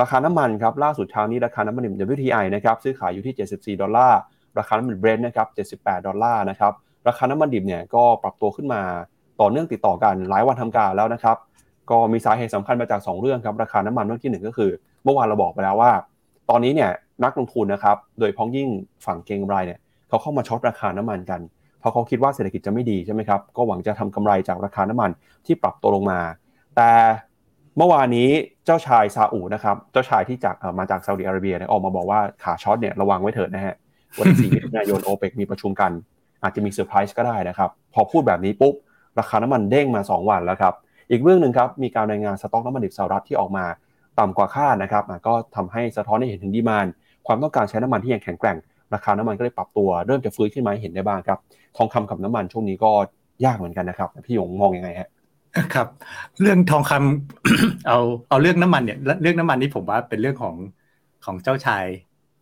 [0.00, 4.18] ราคาน้ำมันครับล่าสุดเช้านี้ราคาน้ำมันดิบ WTI นะครับซื้อขายอยู่ที่ 74 ดอลลาร์
[4.58, 6.72] ราคาน้ำมันเบรนท์นะครับ 78 ดอลลาร์นะครับ
[7.08, 8.82] ราคาน้ำมันดิบเนี่ยก็ปรับตัวขึ้นมา
[9.40, 11.36] ต่อเนื่องติดต่อกันหลายวันทำการแล้วนะครับ
[11.90, 14.70] ก็มีสาเหตุสำคัญมาจาก 2 เรื่องครับ ราคาน้ำมันเรื่องที่หนึ่งก็คือ
[15.04, 15.92] เมื่อวานเราบอกไปแล้วว่า
[16.50, 16.90] ตอนนี้เนี่ย
[17.24, 18.68] นักลงทุนนะครับ โดยพ้องยิ่ง
[19.06, 19.78] ฝั่งเก็งกำไรเนี่ย
[20.08, 21.40] เขาเข้ามาช็อตราคาน้ำมันกัน
[21.80, 25.10] เพราะเขาคิดว่าเศรษฐกิจจะไม่ดีใช่ไหมครับ ก็หวังจะทำกำไรจากราคาน้ำมัน
[25.46, 26.20] ที่ปรับตัวลงมา
[26.76, 26.90] แต่
[27.76, 28.28] เมื่อวานนี้
[28.64, 33.74] เจ้าชายซาอุนะครับ เจ้าชายที่จากเอ่อมาจากซาอุดิอาระเบียเนี่ยออกมาบอกว่าขาช็อตเนี่ยระวังไว้เถิดนะฮะ
[34.18, 35.92] วันที่ 4 มิถุนายนโอเปกมีประชุมกัน
[36.42, 38.74] อาจจะมีเซอร์ไพรส์ก็ได้นะครับ พอพูดแบบนี้ปุ๊บ
[39.18, 40.74] ราคาน้ำมันเด้งมา 2 วันแล้วครับ
[41.10, 43.64] อีกเรื่องหนึ่งครับมีการรายงานสต็อกน้ำมันดิบสหรัฐที่ออกมา
[44.18, 46.86] ต่ำกว่าคาดนะครับก็ทำให้สะท้อนให้เห็นถึงดีมาน
[47.26, 48.56] ความต้องการใช้น้ำมันที่ยังแข็งแกร่ง
[48.94, 51.38] ราคาน้ำมันก็เลยปรับตัวเริ่มจะฟื้นขึ้นมาหเห็นได้บ้างครับ
[51.76, 52.90] ทองคำกับน้ำมันช่วงนี้ก็
[53.44, 55.08] ยากเหมือนกันนะครับ พี่หยงมองยังไงฮะ
[55.74, 55.88] ครับ
[56.40, 57.98] เรื่องทองคำเอา
[58.28, 60.54] เอาเรื่องน้ำมันเนี่ยเรื่องน้ำมันนี่ผมว่าเป็นเรื่องของ
[61.24, 61.84] ของเจ้าชาย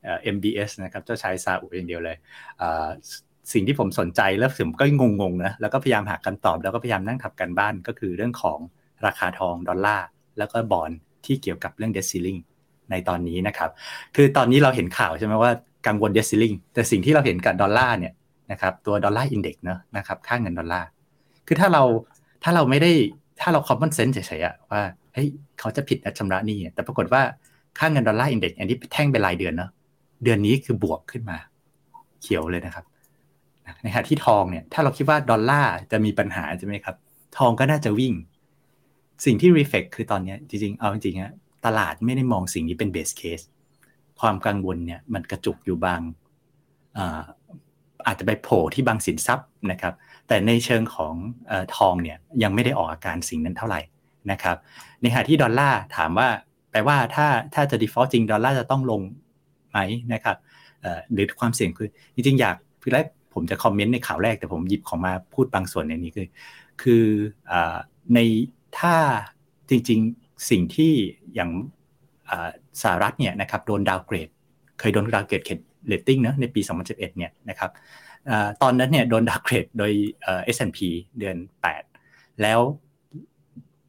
[0.02, 2.16] เอ่อ MBS นะครับเจ้าชายซาอุอย่างเดียวเลย
[2.58, 4.84] เสิ่งที่ผมสนใจแล้วผมก็
[5.20, 8.58] งงๆนะแล้วก็พยายามหาคำตอบแล้วก็พยายามนั่งทำกันบ้านก็คือเรื่องของ
[9.06, 10.06] ราคาทองดอลลาร์
[10.38, 10.90] แล้วก็บอล
[11.26, 12.36] ที่เกี่ยวกับเรื่อง debt ceiling
[12.90, 13.70] ในตอนนี้นะครับ
[14.16, 15.52] คือตอนนี้เราเห็นข่าวใช่ไหมว่า
[15.86, 18.12] กังวล debt ceiling แต่สิ่งที่เราเห็นกับดอลลาร์เนี่ย
[18.52, 20.88] นะครับตัว dollar index เนอะนะครับค่าเงินดอลลาร์
[21.46, 21.82] คือถ้าเรา
[22.42, 22.92] ถ้าเราไม่ได้
[23.40, 24.82] ถ้าเรา common sense เฉยๆอะว่า
[25.14, 27.22] เฮ้ยเขาจะผิดนัดชำระหนี้แต่ปรากฏว่า
[27.78, 29.70] ค่าเงิน dollar index อันนี้แท่งเป็นรายเดือนเนาะ
[30.24, 31.36] เดือนนี้คือบวกขึ้นมา
[32.22, 32.84] เขียวเลยนะครับ
[33.82, 36.96] ในขณะที่ทองเนี่ยถ้าเราคิดว่าดอลลาร์จะมีปัญหาใช่ไหมครับ
[37.38, 38.14] ทองก็น่าจะวิ่ง
[39.24, 41.32] สิ่งที่ reflect คือตอนนี้จริงๆ เอาจริงๆฮะ
[41.66, 43.44] ตลาดไม่ได้มองสิ่งนี้เป็น base case
[44.20, 46.00] ความกังวลเนี่ยมันกระจุกอยู่บาง
[46.98, 47.22] อา
[48.06, 49.94] อาจจะไปโผล่ที่บางสินทรัพย์นะครับ
[50.28, 51.14] แต่ในเชิงของ
[51.50, 53.80] อทองเนี่ยยังไม่ได้ออกอาการสิ่งนั้นเท่าไหร่
[54.30, 54.56] นะครับ
[55.00, 56.28] ในขณะที่ดอลลาร์ถามว่า
[56.70, 59.00] แปลว่าถ้าถ้าจะ default จริงดอลลาร์จะต้องลง
[59.70, 59.78] ไหม
[60.12, 60.36] นะครับ
[61.12, 66.28] หรือความเสี่ยงคือจริงๆอยากคือแรก ผมจะ comment ในข่าวแรกแต่ผมหยิบของมาพูดบางส่วนในนี้คือ
[66.82, 67.04] คือ
[67.50, 67.52] อ
[68.14, 68.18] ใน
[68.78, 68.94] ถ้า
[69.70, 70.92] จริงๆสิ่งที่
[71.34, 71.50] อย่าง
[72.82, 74.28] สหรัฐเนี่ยนะครับโดน downgrade
[74.78, 75.42] เคยโดน downgrade
[75.86, 77.70] rating นะในปี 2011เนี่ยนะครับ
[78.30, 80.78] อตอนนั้นเนี่ยโดน downgrade โดยเอ่อ S&P
[81.18, 81.36] เดือน
[81.88, 82.60] 8 แล้ว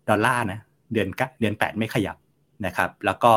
[0.10, 0.60] ดอลลาร์นะ
[0.93, 2.17] เดือนเก้าเดือน 8 ไม่ขยับ
[2.65, 3.33] นะครับแล้วก็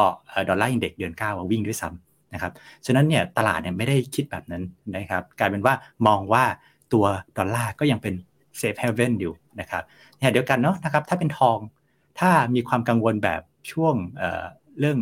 [0.48, 2.52] ดอลลาร์ index เดือน 9 วิ่งด้วยซ้ำ นะครับ
[2.86, 4.62] ฉะนั้นเนี่ยตลาดเนี่ยไม่ได้คิดแบบนั้น
[4.96, 5.74] นะครับกลายเป็นว่า
[6.06, 6.44] มองว่า
[6.92, 7.04] ตัว
[7.38, 8.14] ดอลลาร์ก็ยังเป็น
[8.60, 9.82] safe haven อยู่นะครับ
[10.18, 11.58] เนี่ยเดียวกันเนาะนะครับถ้าเป็นทอง
[12.20, 14.98] ถ้ามีความกังวลแบบช่วงเเรื่อง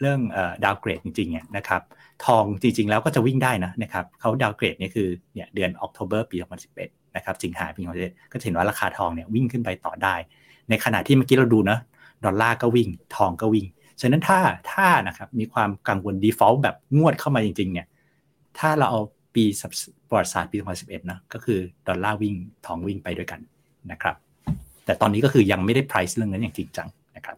[0.00, 0.20] เรื่อง
[0.64, 1.82] ดาวเกรดจริงๆเนี่ยนะครับ
[2.26, 6.36] ทองจริงๆแล้วก็จะวิ่งได้นะนะครับเขาดาวเกรดนี่คือเนี่ยเดือนออกโทเบอร์ปี
[6.76, 10.14] 2011 นะครับสิงหาปี2011ก็จะเห็นว่าราคาทองเนี่ยวิ่งขึ้นไปต่อได้
[10.68, 11.78] ในขณะที่เมื่อกี้เราดูนะ
[12.24, 13.66] ดอลลาร์ก็วิ่ง ทองก็วิ่ง
[14.00, 14.38] ฉะนั้นถ้า
[14.72, 17.86] ถ้านะครับมีความกังวล default แบบงวดเข้ามาจริงๆเนี่ย
[18.58, 19.00] ถ้าเราเอา
[19.34, 19.44] ปี
[20.08, 21.58] ประวัติศาสตร์ปี 2011นะก็คือ
[21.88, 22.34] ดอลลาร์วิ่ง
[22.66, 23.40] ทองวิ่งไปด้วยกัน
[23.90, 24.14] นะครับ
[24.84, 27.36] แต่ตอนนี้ก็คือยังไม่ได้ price เรื่องนั้นอย่างจริงจังนะครับ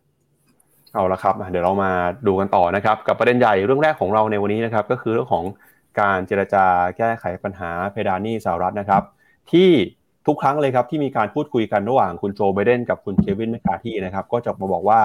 [0.94, 1.90] เอาละครับเดี๋ยวเรามา
[2.26, 5.44] ดูกันต่อนะครับ กับประเด็นใหญ่เรื่องแรกของเราในวันนี้นะครับก็คือเรื่องของ
[6.00, 6.64] การเจรจา
[6.98, 9.02] แก้ไขปัญหาเพดานหนี้สหรัฐนะครับ
[9.52, 9.70] ที่
[10.26, 15.00] ทุกครั้งเลยครับที่มีการพูดคุยกันระหว่างคุณโจไบเดนกับคุณเควินแมคคาที่นะครับ ก็จะมาบอกว่า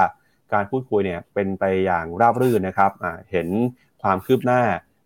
[0.54, 3.48] การพูดคุยเนี่ยเป็นไปอย่างราบรื่นนะครับอ่าเห็น
[4.02, 4.62] ความคืบหน้า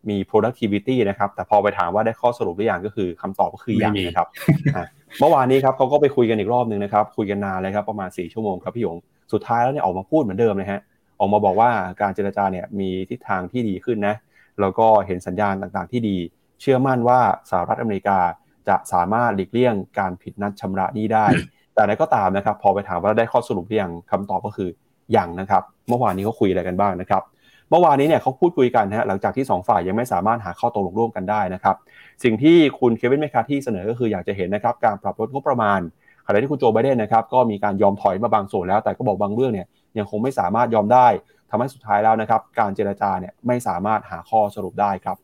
[0.10, 4.28] มี productivity นะครับ แต่พอไปถามว่าได้ข้อสรุปหรือยังก็คือคำตอบก็คือยังไม่มีนะครับ
[4.76, 4.86] อะ
[5.20, 8.98] เมื่อวานนี้ครับเขาก็ไปคุยกันอีกรอบหนึ่งนะครับ คุยกันนานเลยครับประมาณ 4 ชั่วโมงครับพี่หยง
[9.34, 10.82] สุดท้ายแล้วเนี่ยออกมาพูดเหมือนเดิมเลยฮะ
[11.20, 11.70] ออกมาบอกว่า
[12.02, 14.16] การเจรจาเนี่ยมีทิศทางที่ดีขึ้นนะ
[14.62, 16.18] แล้วก็เห็นสัญญาณต่างๆ ที่ดี
[16.62, 18.20] เชื่อมั่นว่าสหรัฐอเมริกา
[18.68, 21.26] จะสามารถหลีกเลี่ยงการผิดนัดชำระหนี้ได้
[21.74, 24.70] แต่อะไรก็ตามนะครับ พอไปถามว่าได้ข้อสรุปหรือยังคำตอบก็คือ
[25.18, 27.24] ยังนะครับเมื่อวานนี้เขาคุยอะไรกันบ้างนะครับ
[27.70, 31.76] เมื่อวานนี้เนี่ยเขาพูดคุยกันนะฮะหลังจากที่ 2 ฝ่ายยังไม่สามารถหาข้อตกลงร่วมกันได้นะครับ
[32.24, 35.80] สิ่งที่คุณเควินแมคคาที่เสนอก็คืออยากจะเห็นนะครับการปรับลดงบประมาณ
[36.26, 41.08] ขณะที่คุณโจไบเดนนะครับก็มีการยอมถอยมาบางส่วนแล้ว แต่ก็บอกบางเรื่องเนี่ยยังคงไม่สามารถยอมได้
[41.50, 45.18] ทำให้สุดท้ายแล้วนะครับการเจรจาเนี่ยไม่สามารถหาข้อสรุปได้ครับ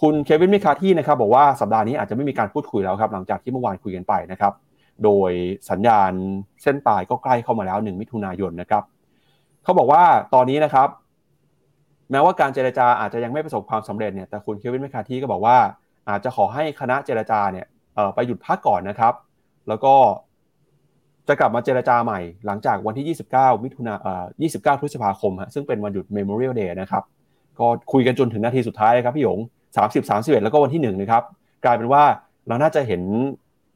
[0.00, 4.52] คุณเควินมิคาที่นะครับบอกว่าสัปดาห์นี้อาจจะไม่มีการพูดคุยแล้วครับหลังจากที่เมื่อวานคุยกันไปนะครับ
[5.04, 5.30] โดย
[5.70, 6.12] สัญญาณ
[6.62, 8.82] เส้นตายก็ใกล้เข้ามาแล้ว 1 มิถุนายนนะครับ
[9.66, 10.88] เขาบอกว่าตอนนี้นะครับ
[12.10, 15.56] แม้ว่าการเจรจาอาจจะยังไม่ประสบความสำเร็จเนี่ยแต่คุณเควินแมิคาที่ก็บอกว่า
[16.08, 17.66] อาจจะขอให้คณะเจรจาเนี่ย
[18.14, 19.14] ไปหยุดพักก่อนนะครับ
[19.68, 19.94] แล้วก็
[21.28, 24.24] จะกลับมาเจรจาใหม่หลังจากวันที่ 29 มิถุนาเอ่อ
[24.76, 27.02] 29 พฤษภาคมฮะซึ่งเป็นวันหยุด Memorial Day นะครับ
[27.58, 29.38] ก็คุยกันจนถึงนาทีสุดท้ายเลยครับพี่หยง
[29.76, 31.22] 30 31 แล้วก็วันที่ 1 นะครับ
[31.64, 32.02] กลายเป็นว่า
[32.48, 33.02] เราน่าจะเห็น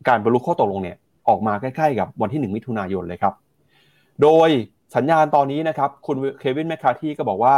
[0.09, 0.97] การบรรลุข้อตกลงเนี่ย
[1.29, 3.35] ออกมาใกล้ๆกับวันที่ 1 มิถุนายนเลยครับ
[4.23, 4.49] โดย
[4.97, 7.57] สัญญาณตอนนี้นะครับคุณเควินแมคคาที่ก็บอกว่า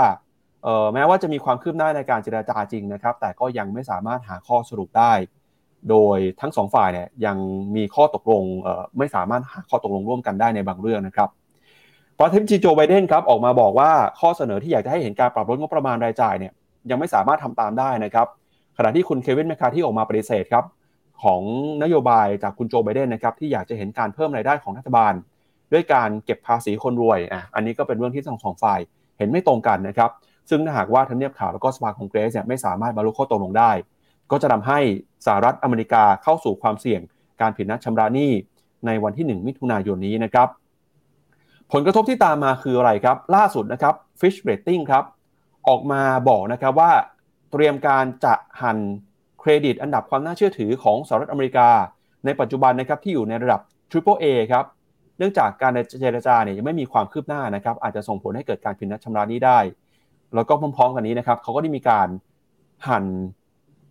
[0.95, 5.13] แม้ว่าจะมีความคืบหน้าในการเจราจาจริงนะครับ แต่ก็ยังไม่สามารถหาข้อสรุปได้
[5.91, 7.37] โดยทั้งสองฝ่ายเนี่ยยัง
[7.77, 8.43] มีข้อตกลง
[8.99, 11.29] ไม่สามารถหาข้อตกลงร่วมกันได้ในบางเรื่องนะครับ
[12.19, 13.91] ประธานาธิบดีโจไบเดนครับออกมาบอกว่า
[14.21, 16.53] ข้อเสนอที่อยากจะให้เห็นการปรับลดงบประมาณรายจ่ายเนี่ย
[16.91, 18.27] ยังไม่สามารถทำตามได้นะครับ
[18.77, 20.65] ขณะที่คุณเควินแมคคาที่ออกมาปฏิเสธครับ
[21.23, 21.41] ของ
[21.83, 25.13] นโยบายจากคุณโจไบเดนนะครับที่อยากจะเห็นการเพิ่มรายได้ของรัฐบาล
[25.73, 28.81] ด้วยการเก็บภาษีคนรวยอะอันนี้ก็เป็นเรื่องที่ทั้งสองฝ่าย
[29.19, 30.11] เห็นไม่ตรงกันนะครับ
[30.51, 33.71] ซึ่งถ้าหากว่าทำเนียบข่าวแล้วก็สภาคองเกรสเนี่ยไม่สามารถบรรลุข้อตกลงได้
[34.31, 34.81] ก็จะทำให้
[35.27, 37.01] สหรัฐอเมริกาเข้าสู่ความเสี่ยง
[37.41, 38.31] การผิดนัดชำระหนี้
[38.87, 40.49] ในวันที่ 1 มิถุนายนนี้นะครับ
[41.73, 45.05] ผลกระทบที่ตามมาคืออะไรครับ ล่าสุดนะครับ Fish Rating ครับ
[45.69, 46.93] ออกมาบอกนะครับว่า
[47.53, 48.79] เตรียมการจะหัน
[49.41, 51.69] เครดิตอันดับความน่าเชื่อถือของสหรัฐอเมริกา
[52.25, 54.65] ในปัจจุบันนะครับที่อยู่ในระดับ Triple A ครับ
[55.19, 59.59] เนื่องจากการเจรจาเนี่ยยังไม่มีความคืบหน้านะครับ อาจจะส่งผลให้เกิดการผิดนัดชำระนี้ได้
[60.35, 62.09] แล้วก็พร้อมๆกันนี้นะครับเขาก็ได้มีการ
[62.89, 63.05] หัน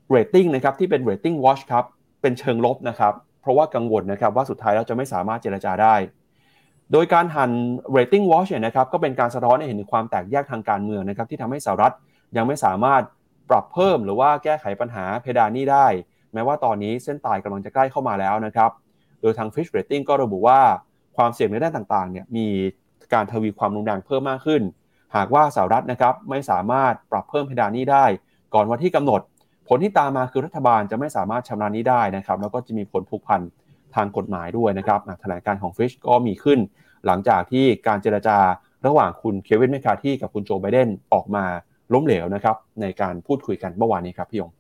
[0.10, 1.86] เรตติ้งนะครับที่เป็น rating watch ครับ
[2.22, 5.96] เป็นเชิงลบนะครับเพราะว่ากังวลนะครับว่าสุดท้ายแล้วจะไม่สามารถเจรจาได้
[6.92, 7.52] โดยการหัน
[7.98, 11.94] rating watch เนี่ยนะครับก็เป็นการสะท้อนให้เห็นถึงความแตกแยกทางการเมืองนะครับที่ทำให้สหรัฐ
[12.38, 13.04] ยังไม่สามารถ
[13.50, 15.88] ปรับเพิ่มหรือว่าแก้ไขปัญหาเพดานนี้ได้
[16.34, 18.72] แม้ว่าตอนนี้เส้นตายกำลังจะใกล้เข้ามาแล้วนะครับ
[19.22, 20.60] โดยทาง Fish Rating ก็ระบุว่า
[21.16, 22.48] ความเสี่ยงในด้านต่างๆเนี่ยมี
[23.14, 24.62] การทวีความรุนแรงเพิ่มมากขึ้น
[25.16, 28.06] หากว่าสหรัฐนะครับไม่สามารถปรับเพิ่มเพดานนี้ได้
[28.54, 29.22] ก่อนวันที่กำหนด
[29.68, 33.42] ผลที่ตามมาคือรัฐบาลจะไม่สามารถชำระนี้ได้นะครับแล้วก็จะมีผลผูกพัน
[33.96, 36.60] ทางกฎหมายด้วยนะครับแถลงการของ Fish ก็มีขึ้น
[37.06, 38.38] หลังจากที่การเจรจา
[38.88, 41.46] ระหว่างคุณเควินแมคคาที่กับคุณโจไบเดนออกมา
[41.94, 44.52] ล้มเหลวนะครับในการพูดคุยกันเมื่อวานนี้ครับพี่ยง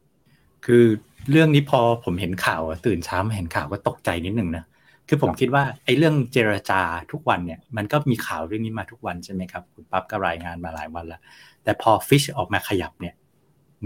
[0.65, 0.85] คือ
[1.31, 4.63] เรื่องนี้พอผมเห็นข่าวตื่นเช้ามาเห็นข่าวก็ตกใจนิดนึงนะ
[5.07, 11.21] คือผมคิดว่าไอ้เรื่องเจรจาทุกวันเนี่ย มันก็มีข่าวเรื่องนี้มาทุกวันใช่ไหมครับคุณปั๊บก็รายงานมาหลายวันแล้ว
[11.63, 13.15] แต่พอ Fitch ออกมาขยับเนี่ย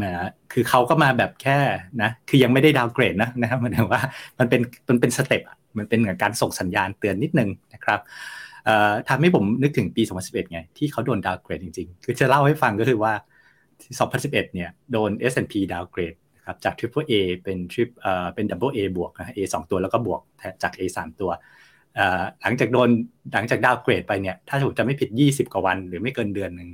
[0.03, 1.57] นะคือเขาก็มาแบบแค่
[2.01, 4.01] นะคือยังไม่ได้ดาวเกรดนะนะครับมันถึงว่า
[4.39, 7.99] มันเป็นมันเป็น step อะมันเป็นเหมือนการส่งสัญญาณเตือนนิดนึงนะครับ
[9.09, 13.13] ทำให้ผมนึกถึงปี 2011 ไง ที่เขาโดน downgrade จริงๆ คือจะเล่าให้ฟังก็คือว่า
[14.09, 16.15] 2011 เนี่ย โดน S&P downgrade
[16.47, 20.21] ครับจาก Triple A เป็น triple เอ่อเป็น Double A บวกนะ A 2 ตัวแล้วก็บวก
[20.63, 21.31] จาก A 3 ตัว
[22.41, 22.89] หลังจากโดน
[23.33, 26.69] หลังจากดาวเกรดไปเนี่ยถ้าถูกจะไม่ผิด 20 กว่าวันหรือไม่เกินเดือนหนึ่ง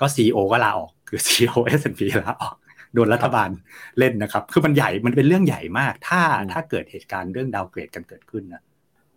[0.00, 2.54] ก็ CEO ก็ลาออกคือ CEO S&P ลาออก
[2.94, 3.50] โดนรัฐบาล
[3.98, 6.20] เล่นนะครับ คือมันใหญ่มันเป็นเรื่องใหญ่มาก ถ้า
[6.52, 8.62] ถ้าเกิดเหตุการณ์เรื่องดาวเกรดกันเกิดขึ้นนะ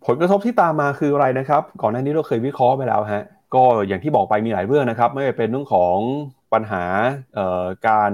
[0.06, 5.96] ผลกระทบที่ตามมาคืออะไรนะครับ ก่อนหน้านี้เราเคยวิเคราะห์ไปแล้วฮะก็อย่างที่บอกไปมีหลายเรื่องนะครับ ไม่ว่าเป็นเรื่องของ
[6.52, 6.84] ปัญหา
[7.88, 8.12] การ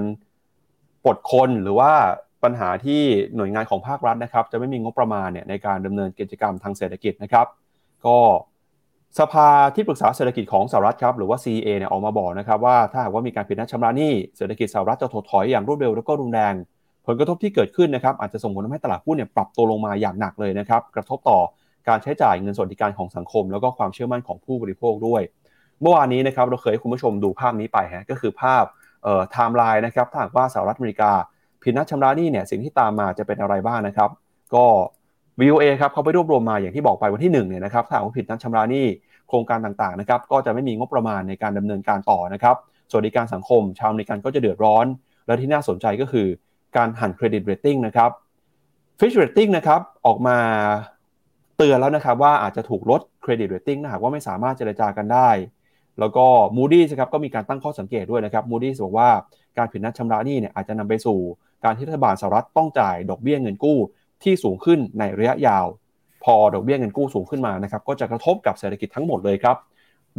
[1.03, 1.91] ปลดคนหรือว่า
[2.43, 3.01] ปัญหาที่
[3.35, 7.45] หน่วยงานของภาครัฐนะครับ จะไม่มีงบประมาณเนี่ยในการดำเนินกิจกรรมทางเศรษฐกิจนะครับ
[8.05, 8.17] ก็
[9.19, 16.53] สภาที่ปรึกษาเศรษฐกิจของสหรัฐครับหรือว่า CA เนี่ยออกมาบอกนะครับว่าถ้าหากว่ามีการผิดนัดชำระหนี้เศรษฐกิจสหรัฐจะถดถอยอย่างรวดเร็วแล้วก็รุนแรง
[17.07, 21.39] ผลกระทบที่เกิดขึ้นนะครับอาจจะส่งผลทำให้ตลาดหุ้นเนี่ยปรับตัวลงมาอย่างหนักเลยนะครับกระทบต่อ
[21.87, 25.21] การใช้จ่ายเงินสวัสดิการของสังคม แล้วก็ความเชื่อมั่นของผู้บริโภคด้วย
[25.81, 28.63] เมื่อวานนี้นะครับเราเคยให้คุณผู้ชมดูภาพนี้ไปฮะก็คือภาพ
[29.05, 31.11] ไทม์ไลน์นะครับถ้าหากว่าสหรัฐอเมริกา
[31.63, 34.09] ผิดนัดชำระหนี้เนี่ยสิ่งที่ตามมาจะเป็นอะไรบ้างนะครับ
[34.55, 34.65] ก็
[35.41, 38.85] VOA ครับเขาไปรวบรวมมาอย่างที่บอกไปวันที่1เนี่ยนะครับถ้าหากว่าผิดนัดชำระหนี้
[39.29, 42.55] โครงการต่างๆนะครับก็จะไม่มีงบประมาณในการดำเนินการต่อนะครับ
[42.91, 44.85] สวัสดิการสังคม ชาวอเมริกันก็จะเดือดร้อน
[45.27, 46.27] และที่น่าสนใจก็คือ
[46.77, 48.09] การหั่น credit rating นะครับ
[48.99, 50.37] Fitch Ratings นะครับออกมา
[51.57, 55.29] เตือนแล้วนะครับว่าอาจจะถูกลด credit rating ถ้าหากว่าไม่สามารถเจรจากันได้
[55.99, 56.25] แล้วก็
[56.57, 59.09] Moody's ครับก็มีการตั้งข้อสังเกตด้วยนะครับ Moody's บอกว่า
[59.57, 61.19] การผิดนัดชำระหนี้เนี่ยอาจจะนำไปสู่
[61.63, 63.77] การที่รัฐบาลสหรัฐต้องจ่ายดอกเบี้ยเงินกู้
[64.23, 65.65] ที่สูงขึ้นในระยะยาว
[66.23, 69.55] พอดอกเบี้ยเงินกู้สูงขึ้นมานะครับก็จะกระทบกับเศรษฐกิจทั้งหมดเลยครับ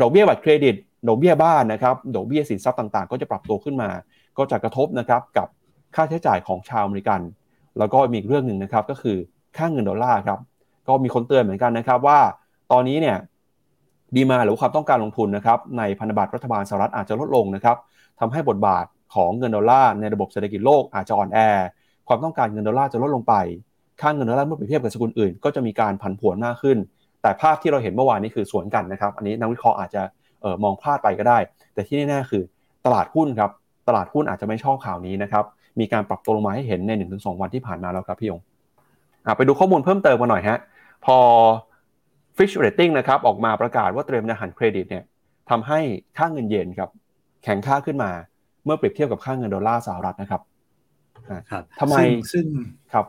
[0.00, 0.74] ดอกเบี้ยบัตรเครดิต
[1.08, 3.90] ดอกเบี้ยบ้านนะครับดอกเบี้ยสินทรัพย์ต่างๆ ก็จะปรับตัวขึ้นมา
[4.38, 5.48] ก็จะกระทบนะครับกับ
[5.94, 7.20] ค่าใช้จ่ายของชาวอเมริกัน
[7.78, 9.16] แล้วก็มีอีกเรื่องหนึ่งนะครับก็คือ
[9.56, 10.38] ค่าเงินดอลลาร์ครับ
[10.88, 12.18] ก็มีคนเตือนเหมือนกันนะครับว่า
[12.72, 13.16] ตอนนี้เนี่ย
[14.16, 17.76] demand หรือความต้องการลงทุนนะครับในพันธบัตรรัฐบาลสหรัฐอาจจะลดลงนะครับ
[18.20, 21.38] ทำให้บทบาทของเงินดอลลาร์ในระบบเศรษฐกิจโลกอาจจะอ่อนแอ
[22.08, 23.34] ความต้องการเงินดอลลาร์จะลดลงไป
[24.00, 26.78] ค่าเงินดอลลาร์เมื่อเปรียบเทียบกับสกุลอื่น ก็จะมีการผันผวนมากขึ้น
[27.22, 30.02] แต่ภาพที่เราเห็นเมื่อวานนี้คือสวนกันนะครับ อันนี้นักวิเคราะห์อาจจะ
[30.44, 31.38] ออมองพลาดไปก็ได้
[31.74, 32.42] แต่ที่แน่ๆคือ
[32.86, 33.50] ตลาดหุ้นครับ
[33.88, 35.44] ตลาดหุ้นอาจจะไม่ชอบข่าวนี้นะครับ
[35.80, 38.40] มีการปรับตัวลงมาให้เห็นใน 1-2 วันที่ผ่านมาแล้วครับพี่ยง
[39.36, 40.58] ไปดูข้อมูลเพิ่มเติมมาหน่อยฮะ
[41.04, 41.16] พอ
[42.38, 45.04] Fitch Rating นะครับออกมาประกาศว่าเตรียมจะหันเครดิตเนี่ย
[45.50, 45.80] ทำให้
[46.16, 46.90] ค่าเงินเยนครับ
[47.42, 48.10] แข็งค่าขึ้นมา
[48.64, 50.42] เมื่อเปรียบเทียบกับค่าเงินดอลลาร์สหรัฐนะครับ
[51.50, 51.96] ครับทำไม
[52.32, 52.46] ซึ่ง
[52.92, 53.06] ครับ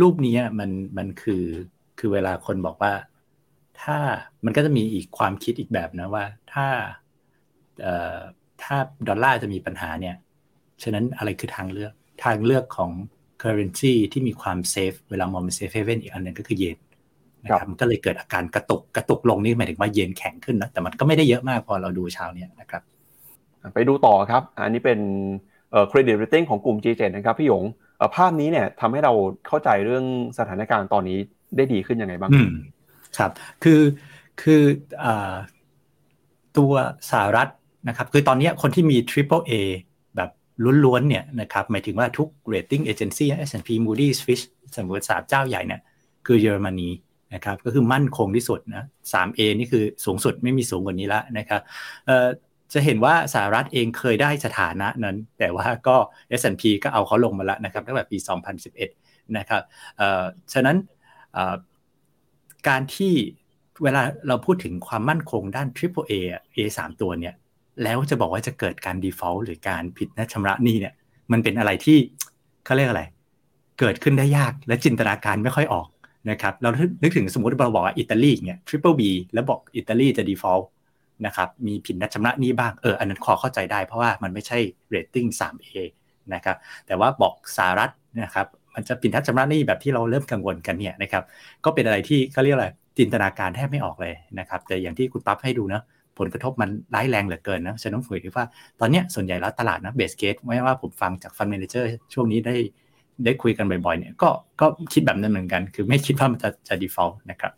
[0.00, 1.44] รูปนี้มันมันคือ
[1.98, 2.92] คือเวลาคนบอกว่า
[3.82, 3.98] ถ้า
[4.44, 6.66] มันก็จะมีอีกความคิดอีกแบบนะว่า ถ้า
[7.82, 8.18] เอ่อ
[8.62, 8.76] ถ้า
[9.08, 10.16] ดอลลาร์จะมีปัญหาเนี่ย
[10.82, 11.92] ฉะนั้นอะไรคือทางเลือก
[12.24, 12.90] ทางเลือกของ
[13.42, 16.78] currency ที่มีความ safe เวลามองเป็น safe haven อีกอันหนึ่งก็คือเยน
[17.44, 22.82] นะครับมันก็เลยเกิดอาการกระตุกกระตุกลงนี่หมายถึงว่าเยนแข็งขึ้นนะแต่มันก็ไม่ได้เยอะมากพอเราดูเช้านี้นะครับ
[23.74, 25.00] ไปดูต่อครับ อันนี้เป็น
[25.88, 27.64] credit rating ของกลุ่ม G7 นะครับพี่หยง
[28.14, 29.12] ภาพนี้เนี่ยทำให้เรา
[29.46, 30.04] เข้าใจเรื่อง
[30.38, 31.18] สถานการณ์ตอนนี้
[31.56, 32.30] ได้ดีขึ้นยังไงบ้าง
[33.18, 33.30] ครับ
[33.64, 33.80] คือ
[34.42, 34.62] คือ
[35.04, 35.06] อ
[36.58, 36.72] ตัว
[37.10, 37.48] สหรัฐ
[37.88, 39.52] นะครับ คือตอนนี้คนที่มี Triple A
[40.16, 40.30] แบบ
[40.84, 44.44] ล้วนๆเนี่ยนะครับหมายถึงว่าทุก rating agency S&P Moody's Fitch
[44.76, 45.80] สมมติสามเจ้าใหญ่เนี่ย
[46.26, 46.88] คือเยอรมนี
[47.34, 51.62] นะครับก็คือมั่นคงที่สุดนะ 3A นี่คือสูงสุดไม่มีสูงกว่านี้ล้วนะครับ
[52.72, 55.96] จะเห็นว่าสหรัฐเองเคยได้สถานะนั้น แต่ว่าก็
[56.40, 58.16] S&P ก็เอาเขาลงมาแล้วนะครับตั้งแต่ปี
[58.76, 59.62] 2011 นะครับ
[60.52, 60.76] ฉะนั้น
[62.68, 63.12] การที่
[63.82, 66.12] เวลาเราพูดถึงความมั่นคงด้าน Triple A
[66.56, 67.34] A 3ตัวเนี่ย
[67.82, 70.94] แล้วจะบอกว่าจะเกิดการ default หรือการผิดนัดชำระหนี้เนี่ย
[71.32, 71.98] มันเป็นอะไรที่
[72.64, 73.02] เขาเรียกอะไร
[73.80, 75.86] เกิดขึ้นได้ยากและจินตนาการไม่ค่อยออก
[76.30, 76.70] นะครับเรา
[77.02, 79.02] นึกถึงสมมติเราบอกว่าอิตาลีเนี่ย Triple B
[79.34, 80.64] แล้วบอกอิตาลีจะ default
[81.26, 84.58] นะครับมีผิดนัดชำระหนี้บ้างเอออันนั้นขอเข้าใจได้เพราะว่ามันไม่ใช่
[84.88, 85.76] เรตติ้ง 3A
[86.34, 86.56] นะครับ
[86.86, 87.90] แต่ว่าบอกสหรัฐ
[88.22, 91.22] นะครับมันจะผิดนัดชำระหนี้แบบที่เราเริ่มกังวลกันเนี่ยนะครับ
[91.64, 95.82] ก็เป็นอะไรที่เขาเรียกอะไรจินตนาการแทบไม่ออกเลยนะครับแต่อย่างที่คุณปั๊บให้ดูนะ
[96.18, 98.46] ผลกระทบมันร้ายแรงเหลือเกินนะฉันต้องฝืนว่า
[98.80, 102.54] ตอนนี้ส่วนใหญ่แล้วตลาดนะ base case ไม่ว่าผมฟังจาก fund manager ช่วงนี้ได้
[103.24, 104.28] ได้คุยกันบ่อยๆ เนี่ยก็
[104.60, 107.52] ก็คิดแบบนั้นเหมือนกัน คือไม่คิดว่ามันจะจะ default นะครับ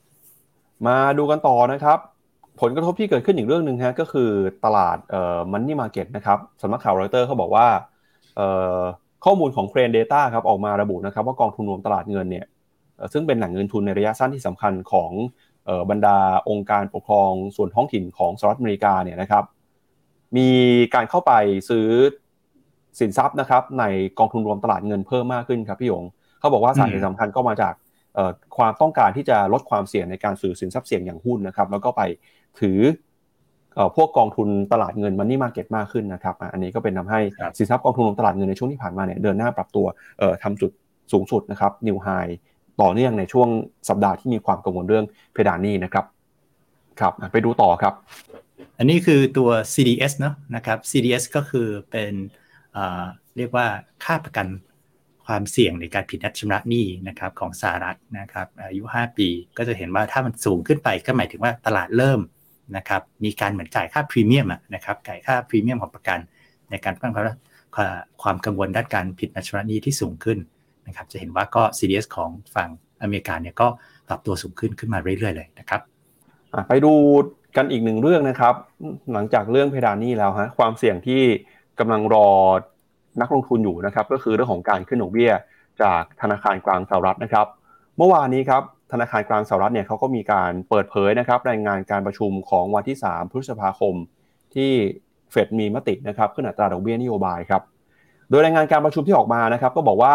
[0.86, 1.98] มาดูกันต่อนะครับ
[2.60, 4.30] ผลกระทบที่เกิดขึ้นอีกเรื่องหนึ่งฮะก็คือ
[4.64, 7.66] ตลาดเอ่อมันนี่มาเก็ตนะครับสำนักข่าวรอยเตอร์เขาบอกว่า
[8.36, 8.80] เอ่อ
[9.24, 12.46] ข้อมูลของเครนเดต้าครับออกมาระบุนะครับ ว่ากองทุนรวมตลาดเงินเนี่ย
[13.12, 15.10] ซึ่งเป็นแหล่งเงินทุนในระยะสั้นที่สำคัญของ
[15.90, 19.44] บรรดาองค์การปกครองส่วนท้องถิ่นของสหรัฐอเมริกาเนี่ยนะครับ
[20.36, 20.48] มี
[20.94, 21.32] การเข้าไป
[21.68, 21.86] ซื้อ
[23.00, 23.84] สินทรัพย์นะครับใน
[24.18, 26.04] กองทุนรวมตลาดเงินเพิ่มมากขึ้นครับพี่ยง
[26.40, 27.74] เขาบอกว่าสาเหตุสำคัญก็มาจาก
[28.56, 32.02] ความต้องการที่จะลดความเสี่ยงในการซื้อสินทรัพย์เสี่ยงอย่างหุ้นนะครับ แล้วก็ไป
[32.60, 32.78] ถือ
[33.96, 37.20] พวกกองทุนตลาดเงินมันนี่มาเก็ตมากขึ้นนะครับ อันนี้ก็เป็นทาให้
[37.58, 39.86] สินทรัพย์กองทุนตลาดเงินในช่วงที่ผ่านมาเนี่ยเดินหน้าปรับตัว
[40.42, 40.70] ทำจุด
[41.12, 42.08] สูงสุดนะครับนิวไฮ
[42.82, 43.48] ต่อเนื่องในช่วง
[43.88, 46.04] สัปดาห์ที่มีความกังวลเรื่องเพดานนี้นะครับ
[47.00, 47.94] ครับไปดูต่อครับ
[48.78, 52.12] อันนี้คือตัว CDS เนาะนะครับ CDS ก็คือเป็น
[53.36, 53.66] เรียกว่า
[54.04, 54.46] ค่าประกัน
[55.26, 62.20] ความเสี่ยงในการผิดนัดชำระหนี้นะครับของสหรัฐนะครับอายุ 5 ปีก็จะเห็นว่าถ้ามันสูงขึ้นไปก็หมายถึงว่าตลาดเริ่ม
[62.76, 66.18] นะครับมีการเหมือนจ่ายค่าพรีเมียมนะครับจ่ายค่าพรีเมียมของประกัน
[66.70, 67.24] ในการป้องกัน
[68.22, 70.38] ความกังวลด้านการผิดนัดชำระหนี้ที่สูงขึ้น
[70.86, 72.70] นะครับจะเห็นว่าก็ CDS ของฝั่ง
[73.02, 73.68] อเมริกาเนี่ยก็
[74.08, 75.80] ปรับตัวสูงขึ้นขึ้นมาเรื่อยๆเลยนะครับ
[76.68, 76.92] ไปดู
[77.56, 78.54] กันอีกหนึ่งเรื่องนะครับ
[79.12, 81.22] หลังจากเรื่องเพดานนี้แล้วฮะความเสี่ยงที่
[81.80, 82.28] กำลังรอ
[83.20, 85.32] นักลงทุนอยู่นะครับ ก็คือเรื่องของการขึ้นดอกเบี้ย
[85.82, 87.46] จากธนาคารกลางสหรัฐนะครับ
[87.96, 88.62] เมื่อวานนี้ครับ
[88.92, 93.94] ธนาคารกลางสหรัฐเนี่ยเขาก็มีการเปิดเผยนะครับรายงานการประชุมของวันที่ 3 พฤษภาคม
[94.54, 94.72] ที่
[95.30, 97.62] เฟดมีมตินะครับขึ้นอัตราดอกเบี้ยนโยบายครับ
[98.30, 100.14] โดยรายงานการประชุมที่ออกมานะครับ ก็บอกว่า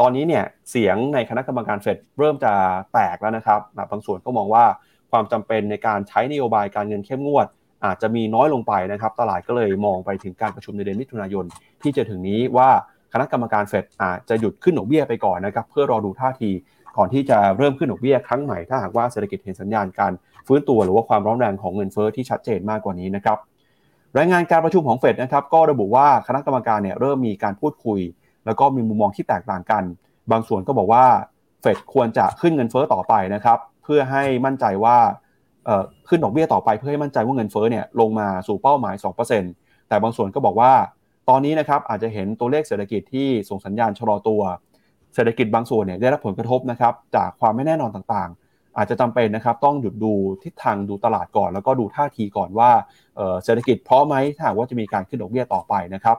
[0.00, 2.52] ตอนนี้เนี่ยเสียงในคณะกรรมการเฟดเริ่มจะ
[2.92, 4.64] แตกแล้วนะครับบางส่วนก็มองว่า
[5.10, 7.46] ความจำเป็นในการใช้นโยบายการเงินเข้มงวด
[7.84, 11.44] อาจจะมีน้อยลงไปนะครับ ตลาดก็เลยมองไปถึงการประชุมในเดือนมิถุนายน
[11.82, 12.68] ที่จะถึงนี้ว่า
[13.12, 16.50] คณะกรรมการเฟดอาจจะหยุดขึ้นดอกเบี้ยไปก่อนนะครับ เพื่อรอดูท่าที
[16.96, 20.12] ก่อนที่จะเริ่มขึ้นดอกเบี้ยครั้งใหม่ถ้าหากว่าเศรษฐกิจเห็นสัญญาณการ
[20.46, 23.38] ฟื้นตัวหรือว่าความร้อนแรงของเงินเฟอ้อที่ชัดเจนมากกว่านี้นะครับ
[24.18, 28.00] รายงานการประชุมของเฟดนะครับก็ระบุว่าคณะกรรมการเนี่ยเริ่มมีการพูดคุย
[28.46, 29.82] แล้วก็มีมุมมองที่แตกต่างกัน
[30.30, 31.04] บางส่วนก็บอกว่า
[31.60, 34.98] เฟดควรจะขึ้นเงินเฟอ้อต่อไปนะครับ เพื่อให้มั่นใจว่า
[36.08, 38.94] ขึ้นดอกเบี้ยต่อไปเพื่อให้มั่นใจว่าเงินเฟ้อเนี่ยลงมาสู่เป้าหมาย
[39.42, 40.72] 2%แต่บางส่วนก็บอกว่า
[41.28, 44.40] ตอนนี้นะครับอาจจะเห็นตัวเลขเศรษฐกิจที่ส่งสัญญาณชะลอตัว
[45.14, 50.12] เศรษฐกิจบางส่วนเนี่ยได้รับผลกระทบนะครับจากความไม่แน่นอนต่างๆ อาจจะจำเป็นนะครับต้องหยุดดู
[50.44, 52.70] ทิศทางดูตลาดก่อน แล้วก็ดูท่าทีก่อนว่า
[53.44, 56.16] เศรษฐกิจพร้อมไหมถ้าว่าจะมีการขึ้นดอกเบี้ยต่อไปนะครับ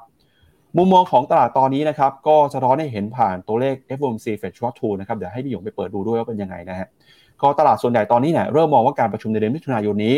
[0.78, 6.88] มุมมองของตลาดตอนนี้นะครับก็สะท้อนให้เห็นผ่านตัวเลข FOMC Fed Short t o นะครับเดี๋ยวให้พี่หยงไปเปิดดูด้วยว่าเป็นยังไงนะฮะ
[7.42, 10.16] ก็ตลาดส่วนใหญ่ตอนนี้เนี่ยเริ่มมองว่าการประชุมในเดือนมิถุนายนนี้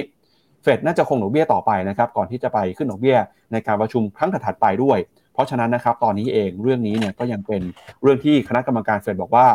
[0.63, 3.17] เฟดน่าจะคงดอกเบี้ยต่อไปนะครับก่อนที่จะไปขึ้นดอกเบี้ย
[3.51, 4.97] ในการประชุมครั้งถัดไปด้วย
[5.33, 7.61] เพราะฉะนั้นนะครับตอนนี้เองเรื่องนี้เนี่ยก็ยังเป็น
[8.01, 9.47] เรื่องที่คณะกรรมการเฟดบอกว่า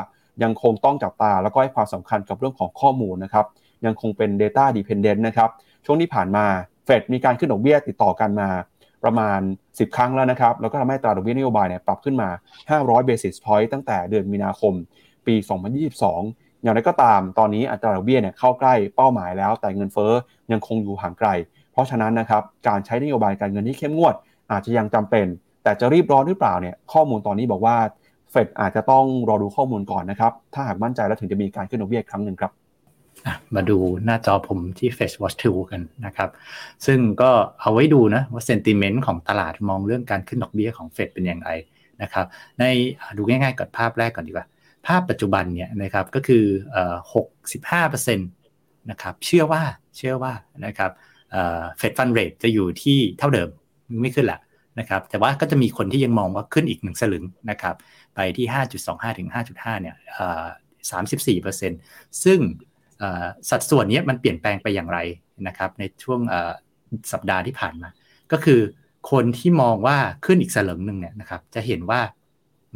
[0.42, 3.46] ยังคงต้องจับตาแล้วก็ให้ความสำคัญกับเรื่องของข้อมูลนะครับ
[3.86, 5.50] ยังคงเป็น Data Dependent นะครับ
[5.84, 6.44] ช่วงที่ผ่านมา
[6.84, 8.48] เฟดมีการขึ้นดอกเบี้ยติดต่อกันมา
[9.04, 12.28] ประมาณ 10 ครั้งแล้วนะครับแล้วก็ทำให้ตราดอกเบี้ยนโยบายเนี่ยปรับขึ้นมา
[12.68, 14.72] 500 basis point ตั้งแต่เดือนมีนาคม
[15.26, 15.34] ปี
[15.94, 20.12] 2022 อย่างไรก็ตามตอนนี้อัตราดอกเบี้ยเนี่ยเข้าใกล้เป้าหมายแล้ว แต่เงินเฟ้อ
[20.52, 21.28] ยังคงอยู่ห่างไกล
[21.72, 24.14] เพราะฉะนั้นนะครับการใช้นโยบายการเงินที่เข้มงวด
[24.52, 25.26] อาจจะยังจำเป็น
[25.62, 27.76] แต่จะรีบร้อนหรือเปล่าเนี่ยข้อมูลตอนนี้บอกว่า
[28.30, 32.52] เฟดอาจจะต้องรอดูข้อมูลก่อนนะครับถ้าหากมั่นใจแล้วถึงจะมีการขึ้นดอกเบี้ยครั้งหนึ่งครับ
[33.54, 36.30] มาดูหน้าจอผมที่ f e d Watch 2 กันนะครับ
[36.86, 41.50] ซึ่งก็เอาไว้ดูนะว่าเซนติเมนต์ของตลาดมองเรื่องการขึ้นดอกเบี้ยของเฟดเป็นอย่างไร
[42.02, 42.26] นะครับ
[42.58, 42.64] ใน
[43.16, 44.46] ดูง่ายๆก่อนภาพแรกก่อนดีกว่า
[44.86, 46.44] ภาพปัจจุบันเนี่ยนะครับก็คือ
[47.14, 48.28] หกสิบห้าเปอร์เซ็นต์
[48.90, 49.62] นะครับเชื่อว่า
[49.96, 50.32] เชื่อว่า
[50.66, 50.90] นะครับ
[51.78, 53.48] เฟดฟันเรทจะอยู่ที่เท่าเดิม
[54.02, 54.40] ไม่ขึ้นละ
[54.78, 57.74] นะครับแต่ว่าก็จะมีคนที่ยังมองว่าขึ้นอีกหนึ่งสลึงนะครับ
[58.14, 58.46] ไปที่
[58.82, 59.96] 5.25 ถึง 5.5 เนี่ย
[60.90, 61.80] สามสิบสี่เปอร์เซ็นต์
[62.24, 62.38] ซึ่ง
[63.50, 64.98] สัดส่วนนี้มันเปลี่ยนแปลงไปอย่างไร
[65.48, 66.20] นะครับในช่วง
[67.12, 67.88] สัปดาห์ที่ผ่านมา
[68.32, 68.60] ก็คือ
[69.10, 72.00] คนที่มองว่าขึ้นอีกสลึงหนึ่งเนี่ยนะครับจะเห็นว่า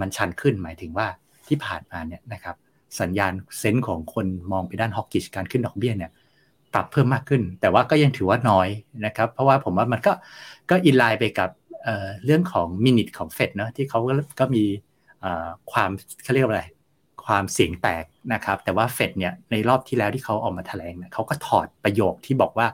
[0.00, 1.08] มันชันขึ้นหมายถึงว่า
[1.48, 2.56] ที่ผ่านมาเนี่ยนะครับ
[3.00, 6.10] สัญญาณเซนส์ของคนมองไปด้านฮอกกิชการขึ้นดอกเบี้ยเนี่ย
[6.74, 8.68] ปรับเพิ่มมากขึ้น แต่ว่าก็ยังถือว่าน้อย
[9.06, 10.12] นะครับเพราะว่าผมว่ามันก็
[10.70, 11.50] ก็อินไลน์ไปกับ
[11.84, 14.00] เเรื่องของมินิทของเฟดเนาะที่เขา
[14.40, 14.64] ก็มี
[15.72, 15.90] ความ
[16.22, 16.64] เขาเรียกว่าอะไร
[17.24, 22.66] ความเสียงแตกนะครับแต่ว่าเฟดเนี่ยในรอบที่แล้วที่เขาออกมาแถลงเนี่ยเขาก็ถอดประโยคที่บอกว่า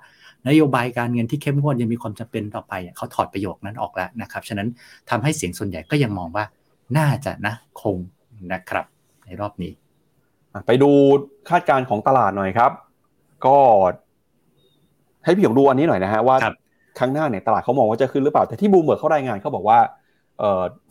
[0.48, 4.68] นโยบายการเงินที่เข้มงวดยังมีความจำเป็นต่อไปเขาถอดประโยคนั้นออกแล้วนะครับฉะนั้น
[5.10, 6.44] ทำให้เสียงส่วนใหญ่ก็ยังมองว่า
[6.98, 7.96] น่าจะนะคง
[8.52, 8.84] นะครับ
[9.26, 9.72] ในรอบนี้
[10.66, 10.90] ไปดู
[11.50, 12.72] คาดการณ์ของตลาดหน่อยครับ
[13.46, 13.56] ก็
[15.24, 16.36] ให้พี่หยงดูอันนี้หน่อยนะฮะว่า
[16.98, 19.78] ครั้งหน้าเนี่ยตลาดเขามองว่าจะขึ้นหรือเปล่าแต่ที่บูมเบิร์กเขารายงานเขาบอกว่า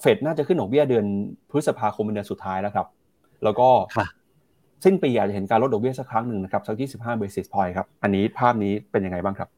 [0.01, 1.05] เฟดน่าจะขึ้นดอกเบี้ยเดือน
[1.49, 2.87] พฤษภาคมเป็นเดือนสุดท้ายแล้วครับ
[3.43, 3.69] แล้วก็
[4.83, 9.49] สิ้นปีอาจจะเห็นการลดดอกเบี้ยสักครั้งหนึ่งนะครับสักยี่สิบห้า basis point ครับ อันนี้ภาพนี้เป็นยังไงบ้างครับ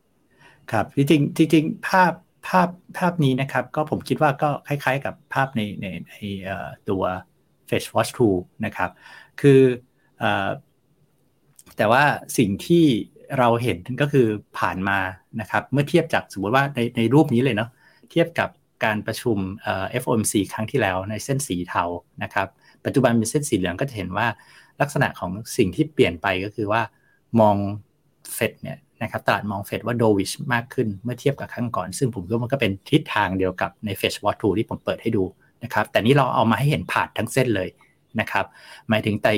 [0.71, 1.03] ครับจริ
[1.47, 2.12] งจริงภาพ
[2.47, 6.13] ภาพภาพนี้นะครับ ก็ผมคิดว่าก็คล้ายๆ กับภาพในในใน
[6.89, 7.03] ตัว
[7.69, 8.89] FedWatch Tool นะครับ
[9.41, 9.62] คือ
[11.78, 12.04] แต่ว่า
[12.38, 12.86] สิ่งที่
[13.39, 14.28] เราเห็นก็คือ
[14.60, 14.99] ผ่านมา
[15.41, 17.69] นะครับ เมื่อเทียบจากสมมติว่าในในรูปนี้เลยเนาะ
[18.12, 18.49] เทียบกับ
[18.86, 19.38] การประชุม
[20.01, 21.84] FOMC ครั้งที่แล้วในเส้นสีเทา
[22.23, 22.47] นะครับ
[22.86, 24.28] ปัจจุบันเป็นเส้นสีเหลืองก็จะเห็นว่า
[24.82, 26.82] ลักษณะของสิ่งที่เปลี่ยนไปก็คือว่า
[27.39, 27.56] มอง
[28.34, 35.23] เฟดเนี่ยนะครับตลาดมองเฟดว่าโดวิชมากขึ้นเมื่อเทียบกับครั้งก่อน ซึ่งผมคิดว่ามันก็เป็นทิศทางเดียวกับในเฟชวอตทูที่ผมเปิดให้ดู
[35.65, 37.69] นะครับ แต่นี้เราเอามาให้เห็นผ่านทั้งเส้นเลย
[38.19, 38.45] นะครับ
[38.89, 39.32] หมายถึงแต่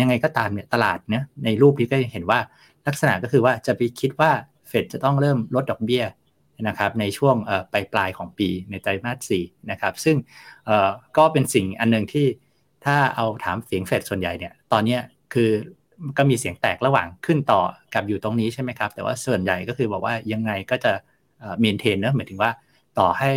[0.00, 2.38] ยังไงก็ตามเนี่ยตลาดเนี่ยในรูปนี้ก็เห็นว่า
[2.86, 4.30] ลักษณะก็คือว่าจะไปคิดว่า
[4.68, 6.04] เฟดจะต้องเริ่มลดดอกเบี้ย
[6.68, 7.36] นะครับในช่วง
[7.72, 10.16] ปลายปลายของปีในไตรมาสสี่นะครับซึ่ง
[11.16, 12.26] ก็เป็นสิ่งอันหนึ่งที่
[12.84, 14.98] ถ้าเอาถามเสียงเฟดส่วนใหญ่เนี่ยตอนนี้
[15.32, 15.50] คือ
[16.18, 17.60] ก็มีเสียงแตกระหว่างขึ้นต่อ
[17.94, 20.92] กับอยู่ตรงนี้ใช่ไหมครับ แต่ว่าส่วนใหญ่ก็คือบอกว่ายังไงก็จะ
[21.60, 22.50] เมนเทนเนะหมายถึงว่า
[22.98, 23.32] ต่อให้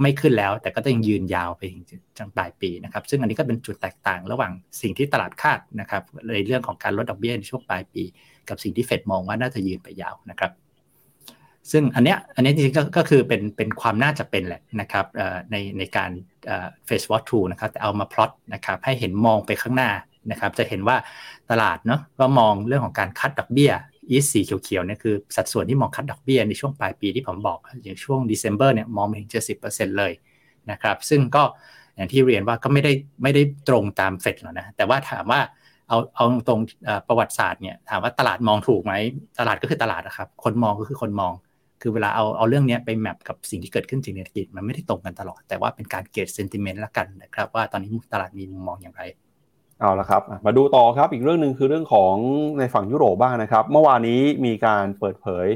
[0.00, 1.84] ไม่ขึ้นแล้ว แต่ก็ต้องยืนยาวไปถึง
[2.18, 6.02] จนปลายปีนะครับ ซึ่งอันนี้ก็เป็นจุดแตกต่างระหว่างสิ่งที่ตลาดคาดนะครับ
[6.34, 8.02] ในเรื่องของการลดดอกเบี้ยในช่วงปลายปี
[8.48, 10.50] กับสิ่งที่เฟดมองว่าน่าจะยืนไปยาวนะครับ
[11.70, 15.06] ซึ่งอันเนี้ยอันนี้จริงๆก็คือเป็นเป็นความน่าจะเป็นแหละนะครับ
[15.50, 16.10] ในในการ
[16.86, 19.90] เฟสวอตทูนะครับแต่เอามาพลอตนะครับให้เห็นมองไปข้างหน้า
[20.30, 20.96] นะครับจะเห็นว่า
[21.50, 23.72] ตลาดเนาะก็มองเรื่องของการคัดดอกเบี้ย
[24.10, 30.12] อีสีเขียวๆเนี่ยคือสัดส่วนที่มองคัดดอกเบี้ยในช่วงปลายปีที่ผมบอก อย่างช่วงเดซ ember เนี่ยมองถึงเจ็ดสิบเปอร์เซ็นต์เลย
[30.70, 31.42] นะครับซึ่งก็
[31.96, 32.92] อย่างที่เรียนว่าก็ไม่ได้
[33.22, 35.40] ไม่ได้ตรงตามเฟดหรอกนะแต่ว่าถามว่า
[35.88, 36.60] เอาเอาตรง
[37.08, 38.92] ประวัติศาสตร์เนี่ยถามว่าตลาดมองถูกไหม
[39.40, 41.32] ตลาดก็คือตลาดนะครับคนมองก็คือคนมอง
[41.82, 49.02] คือเวลาเอาเอาเรื่องนี้ไปแมปกับสิ่งที่เกิดขึ้นจริงในเศรษฐกิจมันไม่ได้ตรงกันตลอด แต่ว่าเป็นการเกตเซนติเมนต์ละกันนะครับว่าตอนนี้ตลาดมีมุมมองอย่างไร
[49.80, 52.14] เอาละครับ มาดูต่อครับอีกเรื่องหนึ่งคือเรื่องของ
[52.58, 55.46] ในฝั่งยุโรปบ้างนะครับ เมื่อวานนี้มีการเปิดเผย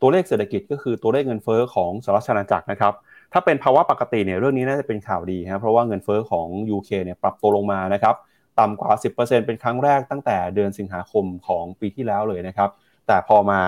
[0.00, 2.92] ตัวเลขเศรษฐกิจก็คือตัวเลขเงินเฟ้อของสหรัฐอาณาจักรนะครับ
[3.32, 8.14] ถ้าเป็นภาวะปกติเนี่ยเรื่องนี้น่าจะเป็นข่าวดีครับเพราะว่าเงินเฟ้อของ UK เนี่ยปรับตัวลงมานะครับ
[8.58, 12.70] ต่ำกว่า 10%เป็นครั้งแรกตั้งแต่เดือนสิงหาคมของปีที่แล้วเลยนะครับ
[13.06, 13.60] แต่พอมา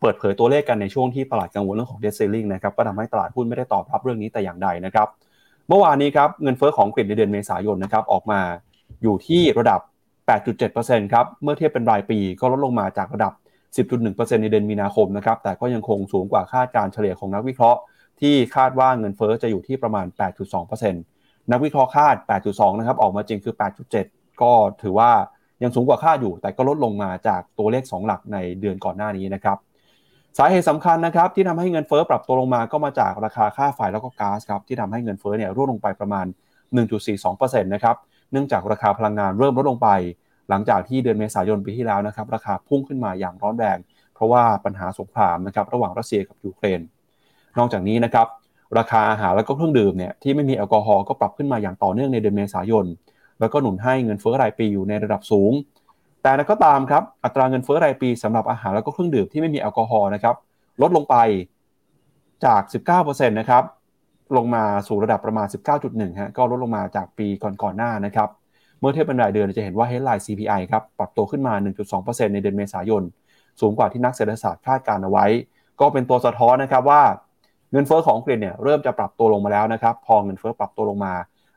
[0.00, 5.08] เปิดเผยตัวเลขกันในช่วงที่ตลาดกังวลเรื่องของเดซเซลลิงนะครับก็ทำให้ตลาดหุ้นไม่ได้ตอบรับเรื่องนี้แต่อย่างใดนะครับ
[5.68, 8.40] เมื่อวานนี้ครับเงินเฟ้อของอังกในเดือนเมษายนนะครับออกมา
[9.02, 9.80] อยู่ที่ระดับ
[10.46, 13.32] 8.7%ครับ เมื่อเทียบเป็นรายปีก็ลดลงมาจากระดับ
[13.88, 17.80] 10.1%ในเดือนมีนาคมนะครับ แต่ก็ยังคงสูงกว่าคาดการเฉลี่ยของนักวิเคราะห์
[18.20, 20.06] ที่คาดว่าเงินเฟ้อจะอยู่ที่ประมาณ
[20.58, 22.16] 8.2%นักวิเคราะห์คาด
[22.48, 23.54] 8.2 นะครับ ออกมาจริงคือ
[23.98, 25.10] 8.7 ก็ถือว่า
[25.62, 29.58] ยังสูงกว่าคาดอยู่ แต่ก็ลดลงมาจากตัวเลข 2 หลักในเดือนก่อนหน้านี้นะครับ
[30.38, 36.26] สาเหตุสำคัญนะครับที่ทำให้เงินเฟอ้อปรับตัวลงมาก็มาจากราคาค่าไฟแล้วก็ก๊าซครับที่ทำให้เงินเฟอ้อเนี่ยร่วงลงไปประมาณ
[36.94, 37.96] 1.42%นะครับ
[38.32, 39.88] เนื่องจากราคาพลังงานเริ่มลดลงไป
[40.48, 43.78] หลังจากที่เดือนเมษายนปีที่แล้วนะครับราคาพุ่งขึ้นมาอย่างร้อนแรง
[44.14, 46.80] เพราะว่าปัญหาสงครามนะครับระหว่างรัสเซียกับยูเครน
[47.58, 48.26] นอกจากนี้นะครับ
[48.78, 52.86] ราคาอาหารและก็เครื่องดื่มเนี่ยที่ไม่มีแอลกอฮอล์ก็ปรับขึ้นมาอย่างต่อเนื่องในเดือนเมษายน
[53.40, 55.52] แล้วก็หนุนให้เงินเฟ้อรายปีอยู่ในระดับสูง
[56.22, 60.36] แต่ก็ตามครับอัตราเงินเฟ้อรายปีสำหรับอาหารแล้วก็เครื่องดื่มที่ไม่มีแอลกอฮอล์นะครับ
[60.82, 61.16] ลดลงไป
[62.44, 62.62] จาก
[62.94, 63.62] 19%นะครับ
[64.36, 65.46] ลงมาสู่ระดับประมาณ
[65.82, 68.28] 19.1 ฮะ ก็ลดลงมาจากปีก่อนๆหน้านะครับ
[68.80, 71.54] เมื่อเทียบเป็นรายเดือนจะเห็นว่า headline CPI ครับ ปรับตัวขึ้นมา
[71.94, 73.02] 1.2%ในเดือนเมษายน
[73.60, 75.26] สูงกว่าที่นักเศรษฐศาสตร์คาดการเอาไว้
[75.80, 77.02] ก็เป็นตัวสะท้อนนะครับว่า
[77.72, 81.12] เงินเฟ้อของอังกฤษเนี่ยเริ่มจะปรับตัวลงมาแล้วนะครับ พอเงินเฟ้อปรับตัวลงมา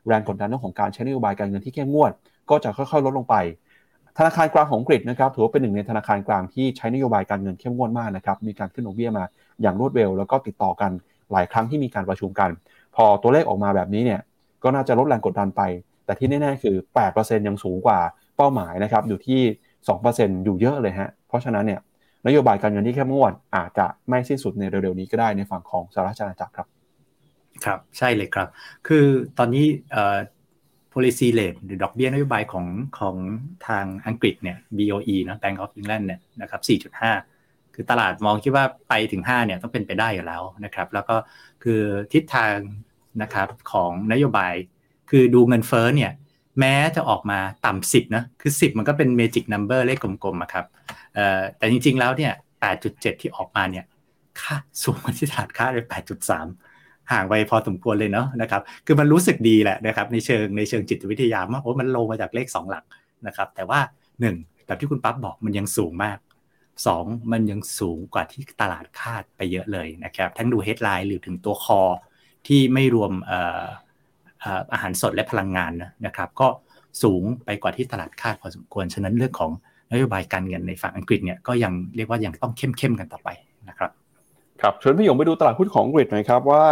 [0.06, 2.12] แรงกดดันเรื่องของการใช้นโยบายการเงินที่เข้มงวด
[2.50, 3.34] ก็จะค่อยๆ ลดลงไป
[4.18, 9.24] ธนาคารกลางของอังกฤษนะครับถือว่าเป็นหนึ่งในธนาคารกลางที่ใช้นโยบายการเงินเข้มงวดมากนะครับ มีการขึ้นดอกเบี้ยมา
[9.62, 10.90] อย่างรวดเร็วแล้วก็ติดต่อกัน
[11.32, 12.50] หลายครั้งที่มีการประชุมกัน
[12.96, 14.20] พอตัวเลขออกมาแบบนี้เนี่ย
[14.62, 15.62] ก็น่าจะลดแรงกดดันไป
[16.04, 16.76] แต่ที่แน่ๆคือ
[17.12, 17.98] 8%ยังสูงกว่า
[18.36, 19.40] เป้าหมายนะครับอยู่ที่
[19.92, 21.80] 2%อยู่เยอะเลยฮะเพราะฉะนั้นเนี่ย
[22.26, 26.66] นโยบายการเงินที่เข้มงวดอาจจะไม่สิ้นสุดในเร็วๆนี้ก็ได้ในฝั่งของสหรัฐอาณาจักรครับ
[27.64, 28.48] ครับใช่เลยครับ
[28.88, 29.06] คือ
[29.38, 30.16] ตอนนี้เอ่อ
[30.92, 32.66] policy rate หรือดอกเบี้ยนโยบายของ
[32.98, 33.16] ของ
[33.68, 36.60] ทางอังกฤษเนี่ย BOE นะ Bank of England เนี่ยนะครับ
[37.00, 37.31] 4.5
[37.74, 41.16] คือตลาดมองคิดว่าไปถึง 5 เนี่ยต้องเป็นไปได้อยู่แล้วนะครับ แล้วก็
[41.62, 41.80] คือ
[42.12, 42.54] ทิศทาง
[43.22, 44.54] นะครับของนโยบาย
[45.10, 46.12] คือดูเงินเฟ้อเนี่ย
[46.60, 50.66] แม้จะออกมาต่ำสิบนะคือ 10 มันก็เป็น magic number เลขกลมๆครับ
[51.58, 52.32] แต่จริงๆแล้วเนี่ย
[52.72, 53.84] 8.7 ที่ออกมาเนี่ย
[54.40, 55.86] ค่าสูงกว่าที่ตลาดคาดเลย
[56.48, 62.84] 8.3 ห่างไปพอสมควรเลยเนาะนะครับคือมันรู้สึกดีแหละนะครับในเชิงในเชิงจิตวิทยาว่าโอ้มันลงมาจากเลข 2 หลัก
[63.26, 63.80] นะครับแต่ว่า
[64.22, 66.18] 1 แบบที่คุณปั๊บบอกมันยังสูงมาก
[66.90, 71.80] 2 มันยังสูงกว่าที่ตลาดคาดไปเยอะเลยนะครับ ทั้งดู headline หรือถึงตัว core
[72.46, 73.12] ที่ไม่รวม
[74.72, 75.72] อาหารสดและพลังงาน
[76.06, 76.48] นะครับ ก็
[77.02, 79.50] สูงไปกว่าที่ตลาดคาดพอสมควร ฉะนั้นเรื่องของ
[79.92, 83.28] นโยบายการเงินในฝั่งอังกฤษเนี่ยก็ยังเรียกว่ายังต้องเข้มเข้มกันต่อไป
[83.68, 83.90] นะครับ
[84.60, 86.64] ครับชวนพี่หยงไปดูตลาดหุ้นของอังกฤษหน่อยครับว่า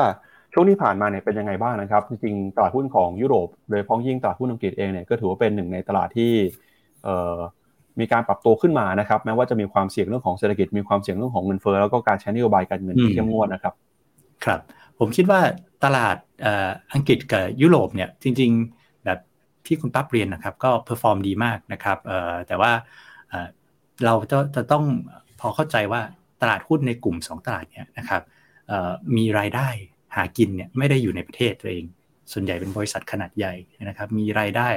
[0.53, 6.33] ช่วงที่ผ่านมาเนี่ยเป็นยังไงบ้างนะครับ จริงๆตลาดหุ้นของยุโรปโดยเฉพาะอย่างยิ่งตลาดหุ้นอังกฤษเองเนี่ยก็ถือว่าเป็นหนึ่งในตลาดที่
[8.03, 13.75] มีการปรับตัวขึ้นมานะครับแม้ว่าจะมีความเสี่ยงเรื่องของเศรษฐกิจมีความเสี่ยงเรื่องของเงินเฟ้อแล้วก็การใช้นโยบายการเงินที่เข้มงวดนะครับ
[14.45, 14.61] ครับ
[14.99, 15.41] ผมคิดว่า
[15.85, 16.17] ตลาด
[16.95, 19.19] อังกฤษกับยุโรปเนี่ยจริง ๆ แบบ
[19.67, 21.99] ที่คุณปั๊บเรียนนะครับ ก็ perform ดีมากนะครับ
[22.47, 22.73] แต่ว่า
[24.05, 24.85] เราจะจะต้อง
[25.41, 26.01] พอเข้าใจว่า
[26.43, 28.23] ตลาดหุ้นในกลุ่ม 2 ตลาดเนี่ยนะครับ
[29.17, 29.69] มีรายได้
[30.17, 31.85] หากินเนี่ยไม่ได้อยู่ในประเทศตัวเอง
[32.33, 33.55] ส่วนใหญ่เป็นบริษัทขนาดใหญ่
[33.89, 34.69] นะครับ มีรายได้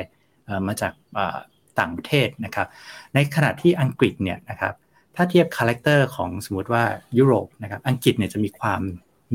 [0.67, 0.93] มาจาก
[1.79, 2.67] ต่างประเทศนะครับ
[3.13, 4.73] ในขณะที่อังกฤษเนี่ยนะครับ
[5.15, 6.83] ถ้าเทียบ character ของสมมติว่า
[7.17, 8.81] ยุโรปนะครับอังกฤษเนี่ยจะมีความ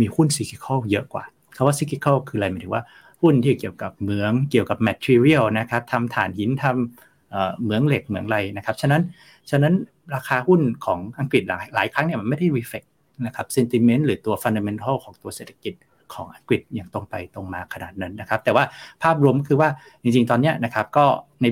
[0.01, 1.25] มีหุ้น cyclical เยอะกว่า
[1.57, 2.83] คำว่า cyclical คืออะไรหมายถึงว่า
[3.23, 9.03] หุ้นที่เกี่ยวกับเหมืองเกี่ยวกับ material นะครับทำถ่านหินทำเหมืองเหล็กเหมืองไรนะครับฉะนั้น
[9.51, 9.75] ฉะนั้น
[10.15, 12.83] ราคาหุ้นของอังกฤษหลายหลายครั้งเนี่ยมันไม่ได้ reflect
[13.27, 15.75] นะครับ sentiment หรือตัว fundamental ของตัวเศรษฐกิจ
[16.15, 18.65] ของอังกฤษอย่างตรงไปตรงมาขนาดนั้นนะครับ แต่ว่า
[19.03, 19.69] ภาพรวมคือว่า
[20.03, 21.05] จริงๆ ตอนนี้นะครับก็
[21.43, 21.47] ใน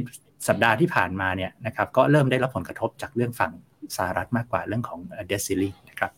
[0.48, 3.52] สัปดาห์ที่ผ่านมาเนี่ยนะครับก็เริ่มได้รับผลกระทบจากเรื่องฝั่ง
[3.96, 6.10] สหรัฐมากกว่าเรื่องของเดซิลีนะครับ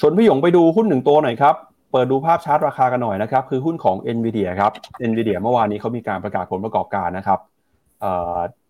[0.00, 1.54] ชวนพี่หยงไปดูหุ้นหนึ่งตัวหน่อยครับ
[1.92, 4.72] เปิดดูภาพชาร์ตราคากันหน่อยนะครับ คือหุ้นของ n v i d i a ครับ
[5.10, 7.40] n v i d i a เมื่อวานนี้เขามีการประกาศผลประกอบการนะครับ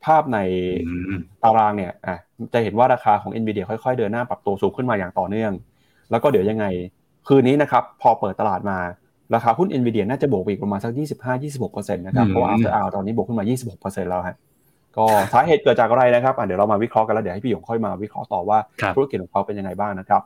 [0.04, 0.38] ภาพใน
[1.44, 1.92] ตารางเนี่ย
[2.52, 5.52] จะเห็นว่าราคาของ NVIDIA ค่อยๆ เดินหน้าปรับตัวสูงขึ้นมาอย่างต่อเนื่อง
[6.10, 6.66] แล้วก็เดี๋ยวยังไง
[7.28, 8.78] คืนนี้นะครับ พอเปิดตลาดมา
[9.34, 10.92] ราคาหุ้น NVIDIA น่าจะบวกอีกประมาณสัก
[11.34, 13.44] 25-26%นะครับ เพราะว่า after hour ตอนนี้บวกขึ้นมา
[13.78, 14.36] 26%แล้วฮะ
[14.98, 18.58] ก็สาเหตุเกิดจากอะไรนะครับเดี๋ยวเรามาวิเคราะห์กันแล้วเดี๋ยวให้พี่หยงค่อยมาวิเคราะห์ต่อว่า
[18.94, 20.22] ธุรกิจของเขาเป็นยังไงบ้างนะครับ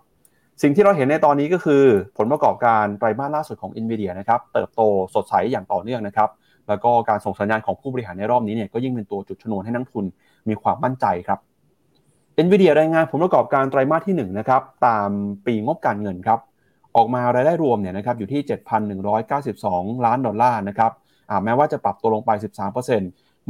[0.63, 1.83] สิ่งที่เราเห็นในตอนนี้ก็คือ
[2.19, 4.81] ผลประกอบการไตรมาสล่าสุดของ NVIDIA นะครับเติบโต
[5.15, 6.29] สดใสอย่างต่อเนื่องนะครับ
[6.69, 10.05] แล้วก็การส่งสัญญาณของผู้บริหารในรอบนี้เนี่ยก็ยิ่งเป็นตัวจุดชนวนให้นักทุน
[10.49, 11.39] มีความมั่นใจครับ
[12.45, 15.09] NVIDIA รายงานผลประกอบการไตรมาสที่1นะครับตาม
[15.47, 16.39] ปีงบการเงินครับ
[16.97, 18.41] ออกมารายได้รวมเนี่ยนะครับอยู่ที่
[19.23, 20.93] 7,192 ล้านดอลลาร์นะครับ
[21.45, 22.91] แม้ว่าจะปรับตัวลงไป 13%เ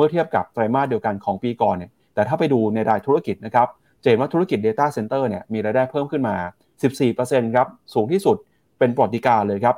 [0.01, 3.69] มื่อเทียบกับไตรมาสเดียวกันของปีก่อนเนี่ยแต่ถ้าไปดูในรายธุรกิจนะครับ
[4.03, 6.37] จะเห็นว่าธุรกิจ Data Center เนี่ยมีรายได้เพิ่มขึ้นมา
[6.97, 8.37] 14%ครับสูงที่สุด
[8.79, 9.77] เป็นประวัติการณ์เลยครับ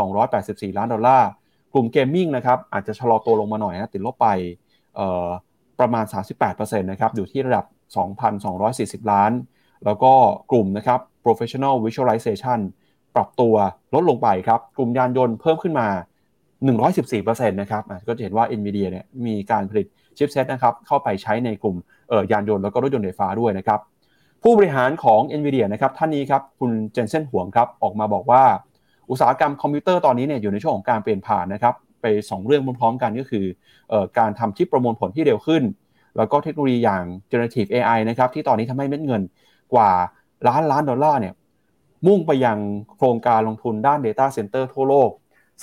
[0.00, 1.28] 4,284 ล้านดอลลาร์
[1.74, 4.28] กลุ่ม gaming นะครับอาจจะชะลอตัวลงมาหน่อยนะติดลบไป
[5.80, 6.04] ประมาณ
[6.42, 7.64] 38%นะครับอยู่ที่ระดับ
[8.38, 9.32] 2,240 ล้าน
[9.84, 10.12] แล้วก็
[10.50, 12.58] กลุ่มนะครับ professional visualization
[13.16, 13.54] ปรับตัว
[13.94, 15.88] ลดลงไปครับ กลุ่มยานยนต์เพิ่มขึ้นมา
[16.64, 19.86] 114%นะครับก็จะเห็นว่า NVIDIA เนี่ยมีการผลิต
[20.16, 21.76] ชิปเซตนะครับเข้าไปใช้ในกลุ่ม
[22.32, 23.80] ยานยนต์แล้วก็รถยนต์ไฟฟ้าด้วยนะครับ
[24.42, 28.42] ผู้บริหารของ NVIDIA นะครับท่านนี้ครับคุณเจนเซนหวงครับออกมาบอกว่า
[29.10, 33.44] อุตสาหกรรมคอมพิวเตอร์ตอนนี้เนี่ยอยู่ในช่วงของการเปลี่ยนผ่านนะครับไป 2 เรื่องพร้อมๆกันก็คือ
[33.92, 35.62] อการทำชิปประมวลผลที่เร็วขึ้น
[36.16, 39.22] แล้วก็เทคโนโลยีอย่าง generative AI นะครับที่ตอนนี้ทำให้เม็ดเงิน
[39.74, 39.90] กว่า
[40.48, 41.34] ล้านล้านดอลลาร์เนี่ย
[42.06, 42.58] มุ่งไปยัง
[42.96, 45.10] โครงการลงทุนด้าน Data Center ทั่วโลก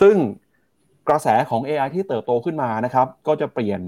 [0.02, 0.16] ซึ่ง
[1.10, 3.82] กระแสของ AI ที่เติบโตขึ้นมานะครับ ก็จะเปลี่ยน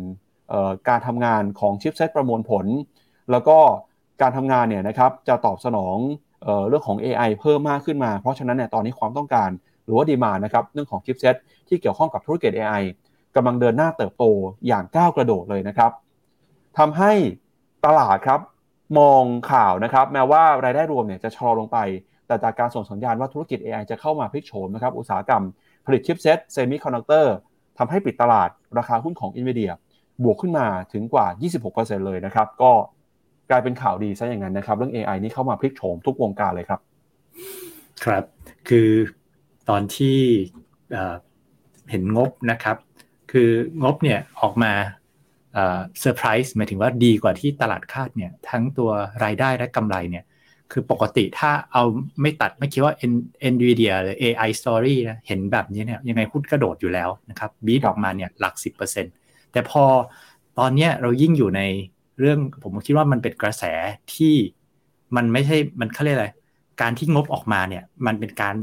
[0.90, 2.66] การทำงานของชิปเซตประมวลผล
[3.32, 3.58] แล้วก็
[4.22, 5.98] การทำงานเนี่ยนะครับจะตอบสนอง
[6.44, 9.50] เออเรื่องของ AI เพิ่มมากขึ้นมา เพราะฉะนั้นเนี่ยตอนนี้ความต้องการ
[9.86, 11.36] หรือว่า demand นะครับเรื่องของ chipset
[11.68, 12.84] ที่เกี่ยวข้องกับธุรกิจ AI
[13.36, 14.24] กำลังเดินหน้าเติบโต
[14.68, 15.92] อย่างก้าวกระโดดเลยนะครับ
[16.78, 17.12] ทำให้
[17.86, 18.40] ตลาดครับ
[19.00, 21.78] มองข่าวนะครับแม้ว่ารายได้รวมเนี่ยจะชะลอลงไป
[22.28, 25.44] แต่จากการส่งสัญญาณว่าธุรกิจ AI จะเข้ามาพลิกโฉมนะครับอุตสาหกรรม
[25.86, 27.36] ผลิต chipset semiconductor
[27.78, 29.72] ทำให้ปิดตลาดราคาหุ้นของ NVIDIA
[30.24, 31.28] บวกขึ้นมาถึงกว่า
[31.68, 32.72] 26%เลยนะครับ ก็
[33.50, 36.80] กลายเป็นข่าวดีซะอย่างนั้นนะครับ เรื่อง AI นี่เข้ามาพลิกโฉมทุกวงการเลยครับ
[38.06, 38.24] ครับ
[38.70, 38.90] คือ
[39.70, 40.20] ตอนที่
[41.90, 42.78] เห็นงบนะครับ
[43.32, 43.50] คือ
[43.84, 44.72] งบเนี่ยออกมา
[45.54, 48.90] เซอร์ไพรส์หมายถึงว่าดีกว่าที่ตลาดคาดเนี่ยทั้งตัว
[49.24, 50.24] รายได้และกำไรเนี่ย
[50.72, 51.84] คือปกติถ้าเอา
[52.22, 52.94] ไม่ตัดไม่คิดว่า
[53.54, 58.54] NVIDIA หรือ AI Story นะเห็นแบบนี้เนี่ยยังไงหุ้นกระโดดอยู่แล้วนะครับบีทออกมาเนี่ยหลัก
[59.04, 59.84] 10%แต่พอ
[60.60, 61.62] ตอนนี้เรายิ่งอยู่ใน
[62.20, 63.64] เรื่องผมคิดว่ามันเป็นกระแส
[64.16, 64.36] ที่
[65.16, 66.30] มันไม่ใช่มันเขาเรียกอะไร
[66.82, 68.56] การที่งบออกมาเนี่ยมันเป็นการ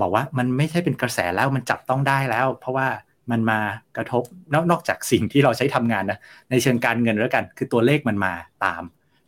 [0.00, 2.88] บอกว่ามันไม่ใช่เป็นกระแสแล้วมันจับต้องได้แล้ว เพราะว่า
[3.30, 3.60] มันมา
[3.96, 4.22] กระทบ
[4.54, 6.18] นอกนอกจากสิ่งที่เราใช้ทำงานนะ
[6.50, 8.32] ในเชิงการเงินแล้วกัน คือตัวเลขมันมา
[8.64, 8.82] ตาม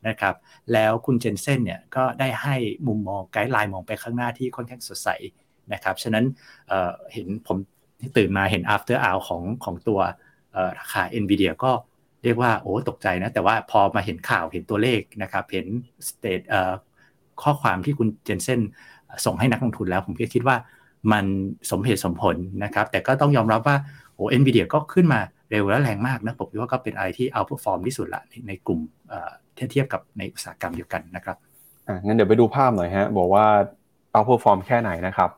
[0.08, 0.34] นะครับ
[0.72, 5.08] แล้วคุณเจนเซนเนี่ยก็ได้ให้มุมมองไกด์ไลน์มองไปข้างหน้าที่ค่อนข้างสดใส
[5.72, 6.24] นะครับฉะนั้น
[6.68, 7.56] เเห็นผม
[8.16, 10.00] ตื่นมาเห็น after hour ของของตัว
[10.78, 11.72] ราคา NVIDIA ก็
[12.24, 15.66] เรียกว่าโอ้ตกใจนะ แต่ว่าพอมาเห็นข่าวเห็นตัวเลขนะครับเห็น
[16.08, 16.40] state
[17.42, 18.60] ข้อความที่คุณเจนเซน
[19.24, 20.56] ส่งให้นักลงทุนแล้ว ผมก็คิดว่า
[21.12, 21.24] มัน
[21.70, 23.76] สมเหตุสมผลนะครับ แต่ก็ต้องยอมรับว่า
[24.14, 28.80] โอ้ NVIDIA ก็ขึ้นมาเร็วและแรงมากนะ ผมคิดว่าก็เป็นอะไรที่ outperform ที่สุดละในในกลุ่ม
[29.70, 31.36] เทียบกับในอุตสาหกรรมเดียวกันนะครับ
[31.88, 33.46] อ่างั้นเดี๋ยวไปดูภาพหน่อยฮะบอกว่า
[34.12, 35.30] outperform แค่ไหนนะครับ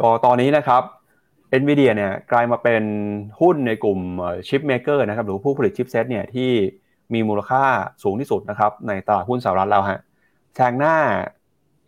[0.00, 0.82] ก็ตอนนี้นะครับ
[1.60, 2.84] NVIDIA เนี่ยกลายมาเป็น
[3.40, 4.00] หุ้นในกลุ่ม
[4.48, 6.50] chipmaker นะครับหรือผู้ผลิต chipset เนี่ยที่
[7.14, 7.64] มีมูลค่า
[8.02, 10.00] สูงที่สุดนะครับในตลาดหุ้นสหรัฐแล้วฮะ
[10.54, 10.96] แซงหน้า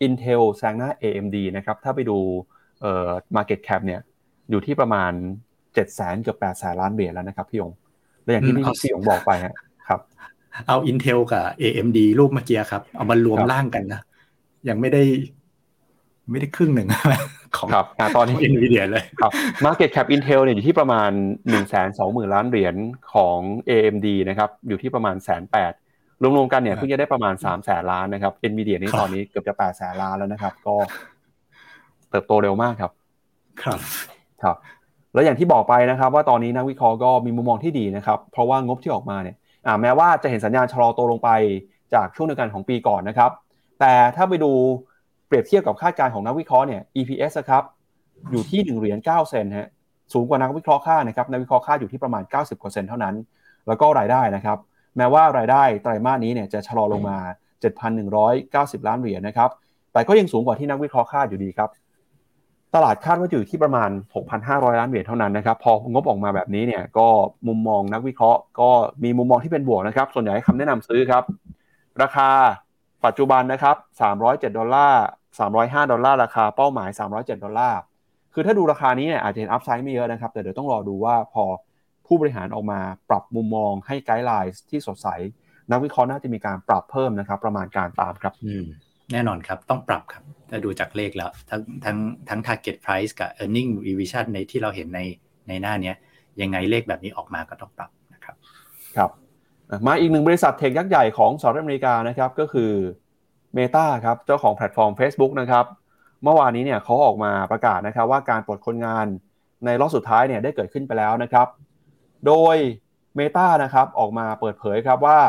[0.06, 2.18] Intel แซงหน้า AMD นะครับถ้าไปดู
[2.80, 4.00] เอ่อ market cap เนี่ย
[4.50, 5.12] อยู่ที่ประมาณ
[5.74, 7.72] 7 0 0 0 0เกือบ8 0 0 0 0ล้านเหรียญแล้วนะครับพี่ยง
[8.22, 9.54] และอย่างที่พี่ยงบอกไปฮะ
[9.88, 10.00] ครับ
[10.68, 14.00] เอา Intel กับ AMD รูปเมื่อกี้ครับ เอามารวมร่างกันนะ
[14.68, 15.02] ยังไม่ได้
[16.30, 16.88] ไม่ได้ครึ่งหนึ่ง
[17.56, 17.86] ของครับ
[18.16, 19.30] ตอนนี้อินวีเดียเลยครับ
[19.64, 22.74] Market Cap Intel เนี่ยอยู่ที่ประมาณ1นึ่งแสนสองหมื่นล้านเหรียญ
[23.14, 23.38] ของ
[23.68, 25.72] AMD นะครับ อยู่ที่ประมาณแสนแปด
[26.22, 30.74] รวมๆกันเนี่ยเพิ่งจะได้ประมาณ3ามแสนล้านนะครับ NVIDIA นี่ตอนนี้เกือบจะ8แสนล้านแล้วนะครับ ก็
[32.10, 32.92] เติบโตเร็วมากครับ
[33.62, 33.78] ครับ
[34.42, 34.56] ครับ
[35.14, 39.36] แล้วอย่างที่บอกไปนะครับ ว่าตอนนี้นักวิเคราะห์ก็มีมุมมองที่ดีนะครับ เพราะว่างบที่ออกมาเนี่ย
[39.82, 41.30] แม้ว่าจะเห็นสัญญาณชะลอตัวลงไป
[41.94, 43.30] จากช่วงเดียวกันของปีก่อนนะครับ
[43.80, 44.52] แต่ถ้าไปดู
[45.26, 47.62] เปรียบเทียบกับคาดการณ์ของนักวิเคราะห์เนี่ย EPS ครับ
[48.30, 49.68] อยู่ที่1เหรียญ9เซนฮะ
[50.12, 52.22] สูงกว่านักวิเคราะห์คาดนะครับนักวิเคราะห์คาดอยู่ที่ประมาณ
[52.56, 53.14] 90%เท่านั้น
[53.66, 54.58] แล้วก็รายได้นะครับ
[54.96, 57.16] แม้ว่ารายได้ไตรมาสนี้เนี่ยจะชะลอลงมา
[58.02, 59.50] 7,190 ล้านเหรียญนะครับ
[59.92, 61.68] แต่ก็ยังสูงกว่าที่นักวิเคราะห์คาดอยู่ดีครับ
[62.74, 63.90] ตลาดคาดว่าอยู่ที่ประมาณ
[64.34, 67.08] 6,500 ล้านเหรียญเท่านั้นนะครับ พองบออกมาแบบนี้เนี่ยก็
[67.48, 68.70] มุมมองนักวิเคราะห์ก็
[69.04, 71.24] มีมุมมองที่เป็นบวกนะครับ ส่วนใหญ่ให้คำแนะนำซื้อครับ
[72.02, 72.28] ราคา
[73.04, 73.76] ปัจจุบันนะครับ
[74.16, 75.02] 307 ดอลลาร์
[75.48, 77.80] 305 ดอลลาร์ ราคาเป้าหมาย 307 ดอลลาร์
[78.34, 81.44] คือถ้าดูราคานี้เนี่ยอาจจะเห็น upside ไม่เยอะนะครับ แต่เดี๋ยวต้องรอดูว่าพอ
[82.06, 85.08] ผู้บริหารออกมาปรับมุมมองให้ guideline ที่สดใส
[85.70, 88.34] นักวิเคราะห์น่าจะมีการปรับเพิ่มนะครับ ประมาณการตามครับ
[89.12, 91.96] แน่นอนครับ ต้องปรับครับ ถ้าดูจากเลขแล้ว ทั้งทั้ง
[92.28, 95.00] ทั้ง target price กับ earning revision ในที่เราเห็นใน
[95.48, 95.92] ในหน้านี้
[96.40, 98.36] ยังไงเลขแบบนี้ออกมาก็ต้องปรับนะครับ
[98.96, 99.10] ครับ
[99.86, 102.72] มาอีกหนึ่งบริษัทเทคยักษ์ใหญ่ของสหรัฐอเมริกานะครับก็คือ
[103.56, 105.64] Meta ครับเจ้าของแพลตฟอร์ม Facebook นะครับ
[106.24, 109.06] เมื่อวานนี้เนี่ยเขาออกมาประกาศนะครับว่าการปลดคนงาน
[109.64, 111.46] ในรอบสุดท้ายเนี่ยได้เกิดขึ้นไปแล้วนะครับ
[112.26, 112.56] โดย
[113.18, 115.20] Meta นะครับออกมาเปิดเผยครับว่า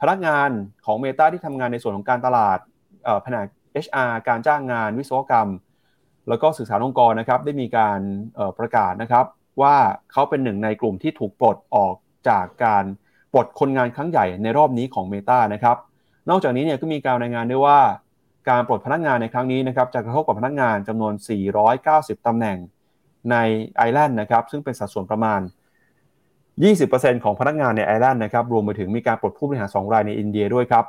[0.00, 0.48] พนักงาน
[0.86, 2.58] ของ Meta ที่ทำงานในส่วนของการตลาด
[3.22, 3.46] แผนก
[3.84, 5.48] HR การจ้างงานวิศวกรรม
[6.28, 8.00] แล้วก็สื่อสารองค์กรนะครับได้มีการ
[8.58, 9.24] ประกาศนะครับ
[9.62, 9.76] ว่า
[10.12, 11.94] เขาเป็นหนึ่งในกลุ่มที่ถูกปลดออก
[12.28, 12.84] จากการ
[13.32, 15.76] ปลดคนงานครั้งใหญ่ในรอบนี้ของ Meta นะครับ
[16.30, 17.78] นอกจากนี้เนี่ยก็มีการรายงานด้วยว่า
[18.48, 21.12] การปลดพนักงานในครั้งนี้นะครับจะกระทบกับพนักงานจำนวน
[21.70, 22.58] 490ตำแหน่ง
[23.30, 23.36] ใน
[23.76, 25.40] ไอแลนด์นะครับซึ่งเป็นสัดส่วนประมาณ
[26.52, 30.84] 20%ของพนักงานในไอแลนด์นะครับรวมไปถึงมีการปลดผู้บริหาร 2 รายในอินเดียด้วยครับ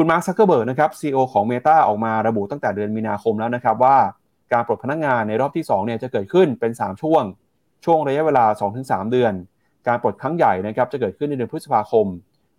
[0.00, 3.96] คุณมาร์คซักเกอร์เบิร์กนะครับ CEO ของ Meta ออกมาระบุตั้งแต่เดือนมีนาคมแล้วนะครับว่า
[4.52, 7.22] การปลดพนักงานในรอบที่2เนี่ยจะเกิดขึ้นเป็น 3 ช่วง
[7.84, 8.44] ช่วงระยะเวลา
[8.78, 9.32] 2-3 เดือน
[9.88, 12.06] การปลดครั้งใหญ่นะครับจะเกิดขึ้นในเดือนพฤษภาคม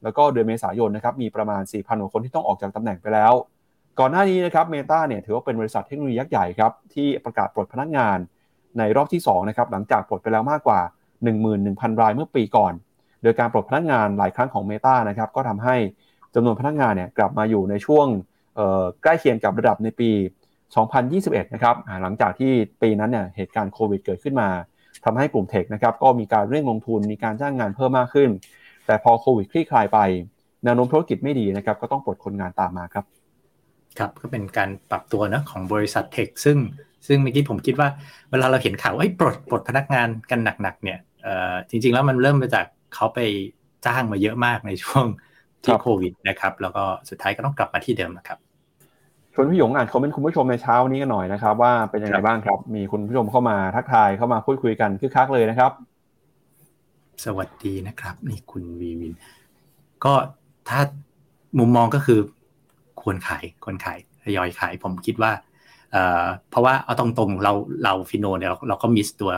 [0.03, 3.33] แล้วก็เดือนเมษายนนะครับมีประมาณ 4,000กว่าคนที่ต้องออกจากตำแหน่งไปแล้ว
[3.99, 8.17] ก่อนหน้านี้นะครับ Meta เนี่ยถือว่าเป็นบริษัทเทคโนโลยียักษ์ใหญ่ครับที่ประกาศปลดพนักงาน
[8.77, 10.81] ในรอบที่2นะครับหลังจากปลดไปแล้วมากกว่า
[11.41, 12.73] 11,000 รายเมื่อปีก่อน
[13.23, 15.75] โดยการปลดพนักงานหลายครั้งของ Meta นะครับก็ทำให้
[16.35, 18.07] จำนวนพนักงานเนี่ยกลับมาอยู่ในช่วง
[19.03, 20.09] ใกล้เคียงกับระดับในปี
[20.77, 22.51] 2021 นะครับหลังจากที่
[22.81, 24.49] ปีนั้นเนี่ยเหตุการณ์โควิดเกิดขึ้นมา
[25.05, 28.29] ทำให้กลุ่มเทคนะครับก็มีการเร่งลงทุนมีการจ้างงานเพิ่มมากขึ้น
[28.85, 29.99] แต่พอโควิดคลี่คลายไป
[30.63, 33.05] แนวโน้มธุรกิจไม่ดีนะครับก็ต้องปลดคนงานตามมาครับ
[33.99, 36.57] ครับก็เป็นการปรับตัวนะของบริษัทเทคซึ่ง
[37.07, 37.89] ซึ่งเมื่อกี้ผมคิดว่า
[38.31, 40.99] เวลาเราเห็นข่าวว่าปลดปลดพนักงานกันหนักๆเนี่ย
[41.69, 42.65] จริงๆแล้วมันเริ่มมาจาก
[42.95, 43.19] เขาไป
[43.85, 45.05] จ้างมาเยอะมากในช่วง
[45.63, 48.39] ที่โควิดนะครับ แล้วก็สุดท้ายก็ต้องกลับมาที่เดิมนะครับ
[49.33, 55.71] ชวนพี่หยงอ่านคอมเมนต์คุณผู้ชมในเช้านี้กันหน่อยนะครับ ว่าเป็นยังไงบ้างครับ มีคุณผู้ชมเข้ามาทักทายเข้ามาพูดคุยกันคึกคักเลยนะครับ
[57.25, 59.13] สวัสดีนะครับ นี่คุณวีวิน
[60.03, 60.13] ก็
[60.69, 60.79] ถ้า
[61.59, 62.19] มุมมองก็คือ
[63.01, 65.31] ควรขายควรขายทยอยขายผมคิดว่า
[66.49, 67.53] เพราะว่าเอาตรงๆเรา
[67.83, 69.31] เรา FINNO เนี่ยเราก็ miss ตัว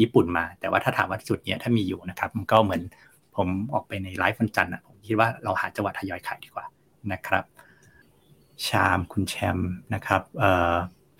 [0.00, 2.82] ญี่ปุ่นมา แต่ว่าถ้าถามว่าจุดเนี้ยถ้ามีอยู่นะครับ มันก็เหมือน
[3.36, 6.66] ผมออกไปในไลฟ์วันจันทร์ผม คิดว่าเราหาจังหวะทยอยขายดีกว่า
[7.12, 7.44] นะครับ
[8.66, 10.74] ถามคุณแชมป์นะครับเอ่อ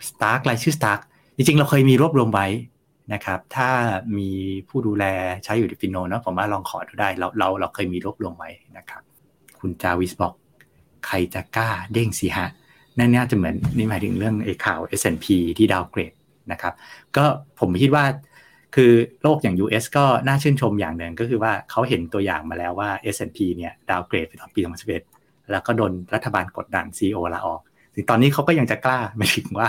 [0.08, 1.00] STARK รายชื่อ STARK
[1.36, 2.46] จริงๆ เราเคยมีรวบรวมไว้
[3.12, 3.70] นะครับ ถ้า
[4.18, 4.30] มี
[4.68, 5.04] ผู้ดูแล
[5.44, 9.02] ใช้อยู่ที่ FINNO เนาะผมว่าลองขอดูได้เราเราเราเคยมีรวบรวมไว้นะครับ
[9.60, 10.34] คุณจาวิสบอก
[11.06, 12.46] ใครจะกล้าเด้งสีหะ
[12.98, 15.26] นั่นน่าจะเหมือนนี่หมายถึงเรื่องไอ้ข่าว S&P
[15.58, 16.12] ที่ดาวเกรด
[16.52, 16.74] นะครับ
[17.16, 17.24] ก็
[17.60, 18.04] ผมคิดว่า
[18.74, 18.92] คือ
[19.22, 24.60] โลกอย่าง US ก็น่าชื่นชมอย่างหนึ่งก็คือว่าเขาเห็นตัวอย่างมาแล้วว่า S&P เนี่ยดาวเกรดไปตอนปี
[25.06, 27.60] 2011 แล้วก็โดนรัฐบาลกดดัน CEO ลาออก
[27.94, 29.68] ถึงตอนนี้เขาก็ยังจะกล้าไม่ถึงว่า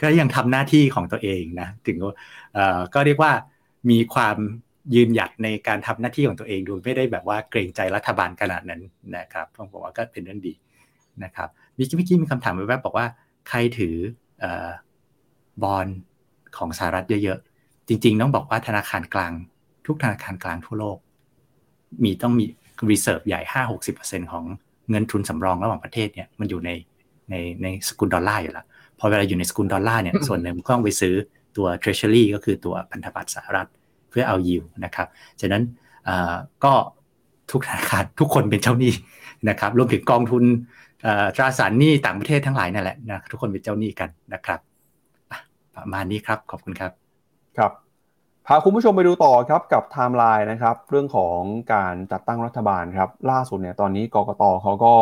[0.00, 1.96] ก็ยังทำหน้าที่ของตัวเองนะถึง
[2.94, 3.32] ก็เรียกว่า
[3.90, 4.36] มีความ
[4.94, 8.82] ยืนหยัดในการทำหน้าที่ของตัวเองโดยไม่ได้แบบว่าเกรงใจรัฐบาลขนาดนั้น
[9.16, 10.54] นะครับผมบอกว่าก็เป็นเรื่องดี
[11.24, 11.48] นะครับ
[11.78, 13.06] วิกิวิกี้มีคำถามแวบบอกว่า
[13.48, 13.96] ใครถือ
[15.62, 15.86] บอล
[16.56, 17.51] ของสหรัฐเยอะๆ
[17.92, 19.32] จริง ๆ ต้องบอกว่าธนาคารกลาง
[19.86, 20.98] ทุกธนาคารกลางทั่วโลก
[22.02, 22.44] มีต้องมี
[22.90, 24.44] reserve ใหญ่ห้าหกสิบเปอร์เซ็นต์ของ
[24.90, 26.70] เงินทุนสำรองระหว่างประเทศเนี่ยมันอยู่ใน
[27.30, 28.66] ในในสกุลดอลลาร์อยู่แล้ว
[28.98, 31.14] พอเวลาอยู่ในสกุลดอลลาร์เนี่ยส่วนหนึ่งก็ต้องไปซื้อ
[31.56, 33.68] ตัว treasury ก็คือตัวพันธบัตรสหรัฐ
[34.10, 35.08] เพื่อเอายิวนะครับ
[35.40, 35.62] ฉะนั้น
[36.64, 36.72] ก็
[37.50, 38.92] ทุกธนาคารทุกคนเป็นเจ้าหนี้
[39.48, 40.44] นะครับรวมถึงกองทุน
[41.36, 44.60] ตราสารหนี้ต่างประเทศทั้งหลายนั่นแหละนะทุกคนเป็นเจ้าหนี้กันนะครับ
[45.76, 47.01] ประมาณนี้ครับขอบคุณครับ
[47.58, 47.72] ครับ
[48.46, 51.38] พาคุณผู้ชมไปดูต่อครับกับไทม์ไลน์นะครับเรื่องของ
[51.74, 54.94] การจัดตั้งรัฐบาลครับล่าสุดเนี่ยตอนนี้กกตเขาก็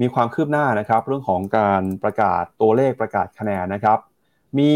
[0.00, 3.98] มีความคืบหน้านะครับ เรื่องของการประกาศตัวเลขประกาศคะแนนนะครับ
[4.58, 4.72] มี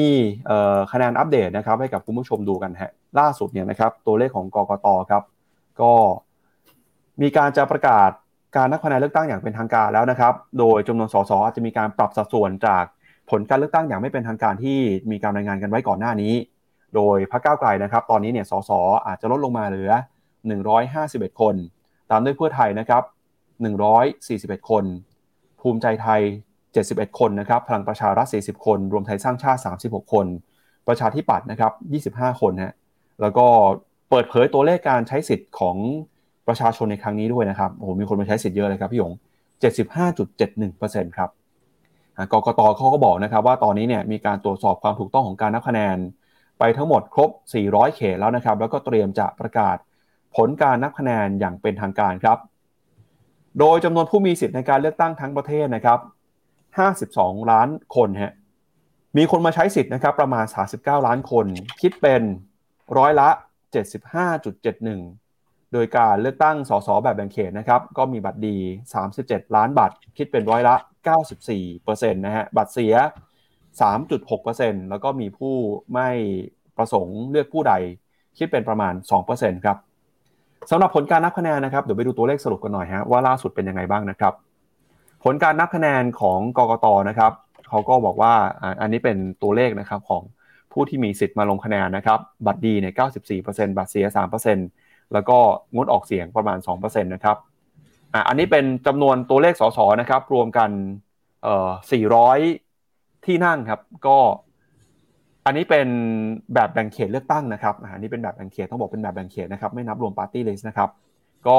[0.92, 5.22] คะแนนอัปเดตนะครับ ให้กับคุณผู้ชมดูกันฮะล่าสุดเนี่ยนะครับตัวเลขของกกตครับ
[5.80, 5.92] ก็
[7.22, 8.10] มีการจะประกาศ
[8.56, 12.84] การนับคะแนนเลือกตั้งอย่างเป็นทางการแล้วนะครับ โดยจำนวนสสอาจจะมีการปรับสัดส่วนจาก
[13.30, 14.78] ผลการเลือกตั้งอย่างไม่เป็นทางการที่
[15.10, 16.34] มีการรายงานกันไว้ก่อนหน้านี้
[16.94, 18.70] โดยพรรคก้าวไกลนะครับ ตอนนี้เนี่ยสส
[19.06, 19.92] อาจจะลดลงมาเหลือ
[20.66, 21.54] 151 คน
[22.10, 23.02] ตามด้วยเพื่อไทยนะครับ
[23.84, 24.84] 141 คน
[25.60, 26.20] ภูมิใจไทย
[26.70, 30.26] 71 คนนะครับ พลังประชารัฐ 40 คน รวมไทยสร้างชาติ 36 คน
[30.88, 31.68] ประชาธิปัตย์นะครั
[32.10, 32.74] บ 25 คนฮะ
[33.20, 33.46] แล้วก็
[34.10, 35.76] เปิดเผยตัวเลขการใช้สิทธิ์ของ
[36.48, 39.12] ประชาชนในครั้งนี้ด้วยนะครับ โอ้โห มีคนมาใช้สิทธิ์เยอะเลยครับพี่หยง
[39.94, 41.30] 75.71%ครับ
[42.32, 45.96] กกตเขาก็บอกนะครับว่าตอนนี้เนี่ยมีการตรวจสอบความถูกต้องของการนับคะแนน
[46.58, 47.30] ไปทั้งหมดครบ
[47.64, 49.76] 400 เขตแล้วนะครับ แล้วก็เตรียมจะประกาศ
[50.36, 52.38] ผลการนับคะแนนอย่างเป็นทางการครับ
[53.58, 55.98] โดยจำนวนผู้มีสิทธิ์ในการเลือกตั้งทั้งประเทศนะครับ
[56.74, 58.32] 52 ล้านคนฮะ
[59.16, 60.44] มีคนมาใช้สิทธิ์นะครับประมาณ
[60.74, 61.46] 39 ล้านคน
[61.80, 62.22] คิดเป็น
[62.98, 63.28] ร้อยละ
[64.10, 68.56] 75.71 โดยการเลือกตั้งสสแบบแบ่งเขตนะครับ ก็มีบัตรดี
[69.06, 70.74] 37 ล้านบัตร คิดเป็นร้อยละ
[71.44, 72.94] 94%นะฮะ บัตรเสีย
[73.80, 75.54] 3.6%แล้วก็มีผู้
[75.94, 76.08] ไม่
[76.76, 77.74] ประสงค์เลือกผู้ใด
[78.38, 78.94] คิดเป็นประมาณ
[79.28, 79.76] 2%ครับ
[80.70, 84.32] สำหรับผลการนับคะแนนนะครับเดี๋ยวไปดูตัวเลขสรุปกันหน่อยฮะว่าล่าสุดเป็นยังไงบ้างนะครับ
[85.24, 87.32] ผลการนับคะแนนของกกตนะครับ
[87.68, 88.34] เขาก็บอกว่า
[88.80, 90.22] อันนี้เป็นตัวเลขนะครับของ
[90.72, 92.94] ผู้ที่มีสิทธิ์มาลงคะแนนนะครับ บัตรดีเนี่ย
[93.40, 94.06] 94%บัตรเสีย
[94.60, 95.38] 3%แล้วก็
[95.74, 97.36] งดออกเสียงประมาณ 2%นะครับ
[98.28, 100.70] อันนี้เป็นจำนวนตัวเลขสสนะครับ รวมกัน
[101.50, 102.63] 400
[103.26, 104.18] ที่นั่งครับ ก็
[105.46, 105.88] อันนี้เป็น
[106.54, 110.90] แบบแบ่งเขตเลือกตั้งนะครับอันนี้เป็นแบบแบ่งเขตต้องบอกเป็นแบบแบ่งเขตนะครับ ไม่นับรวม party list นะครับ
[111.48, 111.58] ก็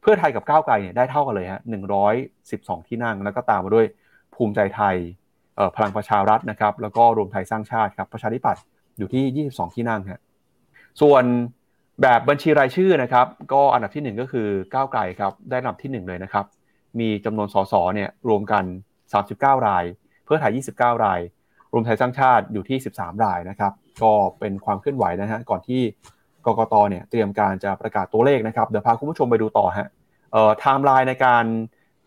[0.00, 1.60] เพื่อไทยกับก้าวไกลเนี่ยได้เท่ากันเลยฮะ
[2.24, 3.86] 112ที่นั่ง แล้วก็ตามมาด้วย
[4.34, 4.96] ภูมิใจไทย
[5.76, 8.62] พลังประชารัฐนะครับ แล้วก็รวมไทยสร้างชาติครับประชาธิปัตย์
[8.98, 10.20] อยู่ที่ 22 ที่นั่งฮะ
[11.00, 11.24] ส่วน
[12.02, 16.46] แบบบัญชีรายชื่อนะครับ ก็อันดับที่ 1 ก็คือก้าวไกลครับได้อันดับที่ 1 เลยนะครับ
[17.00, 18.64] มีจำนวนสสเนี่ยรวมกัน
[19.14, 19.84] 39 ราย
[20.26, 21.20] เพื่อไทย 29 ราย
[21.72, 23.72] รวมไทยสร้างชาติอยู่ที่ 13 รายนะครับ
[24.02, 25.82] ก็เป็นความเคลื่อนไหวนะฮะก่อนที่
[26.46, 29.88] กกตเนี่ยเตรียมการจะประกาศตัวเลขนะครับเดี๋ยวพาคุณผู้ชมไปดูต่อฮะ
[30.32, 31.44] เอ่อไทม์ไลน์ในการ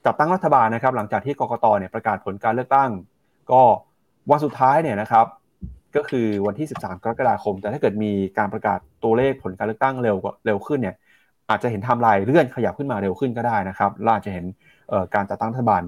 [0.05, 2.89] จัดตั้งรัฐบาลนะครับ หลังจากที่กกตเนี่ยประกาศผลการเลือกตั้ง
[3.51, 3.61] ก็
[4.31, 5.25] วันสุดท้ายเนี่ยนะครับ
[5.95, 10.95] ก็คือวันที่ 13 กรกฎาคม แต่ถ้าเกิดมีการประกาศตัวเลขผลการเลือกตั้งเร็วกว่าเร็วขึ้นเนี่ย
[11.49, 14.45] อาจจะเห็นไทม์ไลน์เลื่อนขยับขึ้นมาเร็วขึ้นก็ได้นะครับล่าจะเห็น
[15.15, 15.81] การจัดตั้งรัฐบาล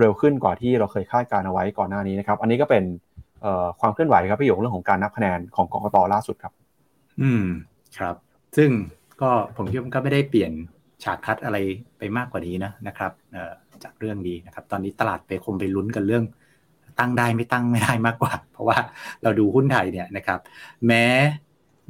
[0.00, 2.84] เร็วขึ้นกว่าที่เราเคยคาดการเอาไว้ก่อนหน้านี้นะครับ อันนี้ก็เป็น
[3.80, 6.52] ความเคลื่อนไหวครับพี่หยงเรื่องของการนับคะแนนของกรกตล่าสุดครับ
[7.22, 7.44] อืม
[7.98, 8.14] ครับ
[8.56, 8.70] ซึ่ง
[9.20, 10.52] ก็ผมคิดว่าก็ไม่ได้เปลี่ยน
[11.04, 11.56] ฉากทัดอะไร
[11.98, 13.12] ไปมากกว่านี้นะนะครับ
[13.84, 16.24] จากเรื่องนี้นะครับ ตอนนี้ตลาดไปคงไปลุ้นกันเรื่อง
[16.98, 18.78] ตั้งได้ไม่ตั้งไม่ได้มากกว่า เพราะว่า
[19.22, 20.40] เราดูหุ้นไทยเนี่ยนะครับ
[20.86, 21.04] แม้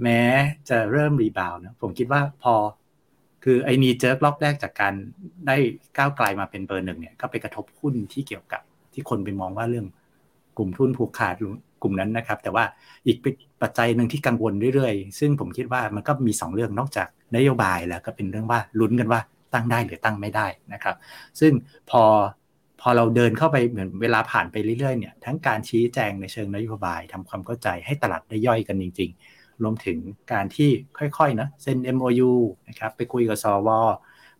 [0.02, 0.20] แม้
[0.68, 2.54] จะเริ่มรีบาวนะผมคิดว่าพอ
[3.48, 4.94] คือไอ้นีเจิร์กรอบแรกจากการ
[5.46, 5.56] ได้
[5.96, 9.86] ก้าวไกลมาเป็นเบอร์หนึ่งเนี่ยก็ไปกระทบหุ้นที่เกี่ยวกับที่คนไปมองว่าเรื่อง
[10.58, 11.34] กลุ่มทุนผูกขาด
[11.82, 12.64] กลุ่มนั้นนะครับ แต่ว่า
[13.06, 13.16] อีก
[13.62, 19.20] ปัจจัยหนึ่งที่กังวลเรื่อยๆ ซึ่งผมคิดว่ามันก็มี 2 เรื่องนอกจากนโยบายแล้วก็เป็นเรื่องว่าลุ้นกันว่า
[19.54, 20.96] ตั้งได้หรือตั้งไม่ได้นะครับ
[21.40, 21.52] ซึ่ง
[21.90, 22.02] พอ
[22.80, 29.98] พอเราเดินเข้าไปเหมือนเวลาผ่านไปเรื่อยๆเนี่ยทั้งการชี้แจงในเชิงนโยบายทำความเข้าใจให้ตลาดได้ย่อยกันจริง ๆ รวมถึง
[30.32, 32.32] การที่ค่อยๆนะเซ็น MOU
[32.68, 33.68] นะครับไปคุยกับสว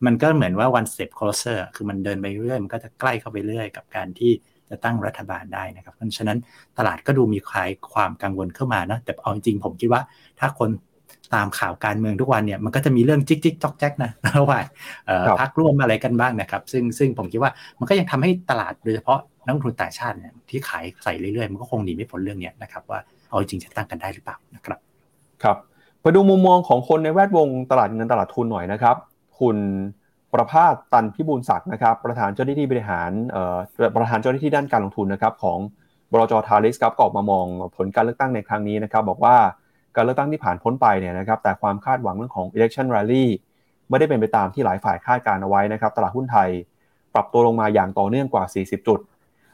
[0.06, 4.32] มันก็เหมือนว่า one step closer คือมันเดินไปเรื่อยมันก็จะใกล้เข้าไปเรื่อยกับการที่
[4.70, 6.38] จะตั้งรัฐบาลได้นะครับ เพราะฉะนั้น
[6.78, 10.02] ตลาดก็ดูมีคลายความกังวลเข้ามานะแต่เอาจริงผมคิดว่า
[10.40, 10.70] ถ้าคน
[11.34, 14.64] ตามข่าวการเมืองทุกวันเนี่ยมันก็จะมีเรื่องจิกจิกจอกแจ๊กนะระหว่าง
[15.40, 24.78] พักร่วมอะไรกันบ้างนะครับ ซึ่งซึ่งผมคิดว่ามันก็ยังทำให้ตลาดโดยเฉพาะนักลงทุนต่างชาติเนี่ยที่ขายใส่เรื่อยๆ มันก็คงหนีไม่พ้นเรื่องนี้นะครับว่าเอาจริงจะตั้งกันได้หรือเปล่านะครับ
[25.45, 25.57] ครับ
[26.03, 28.97] ไปดูมุมมองของคนในแวดวงตลาดเงินตลาดทุนหน่อยนะครับ
[29.41, 29.57] คุณ
[30.32, 33.11] ประภาสตันพิบูลศักดิ์นะครับ ประธานเจ้าหน้าที่บริหาร
[33.97, 35.59] ประธานเจ้าหน้าที่ด้านการลงทุนนะครับของ
[36.12, 39.37] บรจทาริสครับกออกมามองผลการเลือกตั้งในครั้งนี้นะครับ บอกว่า
[39.97, 43.24] การเลือกตั้งที่ผ่านพ้นไปเนี่ยนะครับ แต่ความคาดหวังเรื่องของ election rally
[43.89, 46.49] ไม่ได้เป็นไปตามที่หลายฝ่ายคาดการเอาไว้นะครับ ตลาดหุ้นไทย
[47.14, 49.01] ปรับตัวลงมาอย่างต่อเนื่องกว่า 40 จุด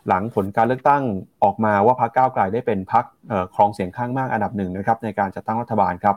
[0.09, 1.03] หลังผลการเลือกตั้ง
[1.42, 3.05] ออกมาว่าพรรคก้าวไกลได้เป็นพรรค
[3.55, 6.16] ครองเสียงข้างมากอันดับหนึ่งนะครับในการจัดตั้งรัฐบาลครับ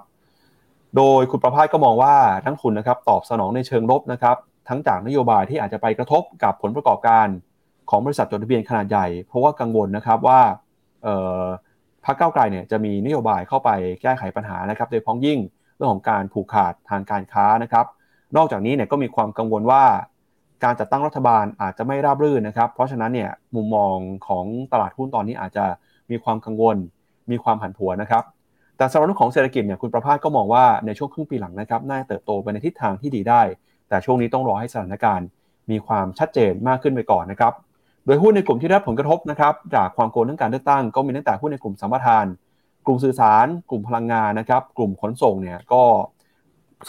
[0.97, 2.15] โดยคุณประภาสก็มองว่า
[2.45, 4.37] ทั้งทุนนะครับตอบสนองในเชิงลบนะครับ
[4.69, 7.27] ทั้งจากนโยบายที่อาจจะไปกระทบกับผลประกอบการ
[7.89, 10.39] ของบริษัทจดทะเบียนขนาดใหญ่ เพราะว่ากังวลนะครับว่า
[12.05, 13.69] พรรคก้าวไกลเนี่ยจะมีนโยบายเข้าไป
[14.01, 15.39] แก้ไขปัญหานะครับ โดยพ้องยิ่ง
[15.75, 17.85] เรื่องของการผูกขาดทางการค้านะครับ
[18.37, 19.83] นอกจากนี้เนี่ยก็มีความกังวลว่า
[20.63, 23.95] การจัดตั้งรัฐบาลอาจจะไม่ราบรื่นนะครับ เพราะฉะนั้นเนี่ยมุมมอง
[24.27, 25.65] ของตลาดหุ้นตอนนี้อาจจะ
[26.11, 26.77] มีความกังวล
[27.31, 28.23] มีความผันผวนนะครับ
[28.77, 33.41] แต่สำหรับเรื่องของเศรษฐกิจเนี่ยคุณประภาสก็มองว่าในช่วงครึ่งปีหลังนะครับน่าเติบโตไปในทิศทางที่ดีได้
[33.89, 35.27] แต่ช่วงนี้ต้องรอให้สถานการณ์
[35.71, 37.53] มีความชัดเจนมากขึ้นไปก่อนนะครับ
[38.05, 42.25] โดยหุ้นในกลุ่มที่ได้ผลกระทบนะครับจากความโกลเรื่องการเลือกตั้งก็มีตั้งแต่หุ้นในกลุ่มสัมปทาน
[42.85, 45.83] กลุ่มสื่อสาร กลุ่มพลังงานนะครับ กลุ่มขนส่งเนี่ยก็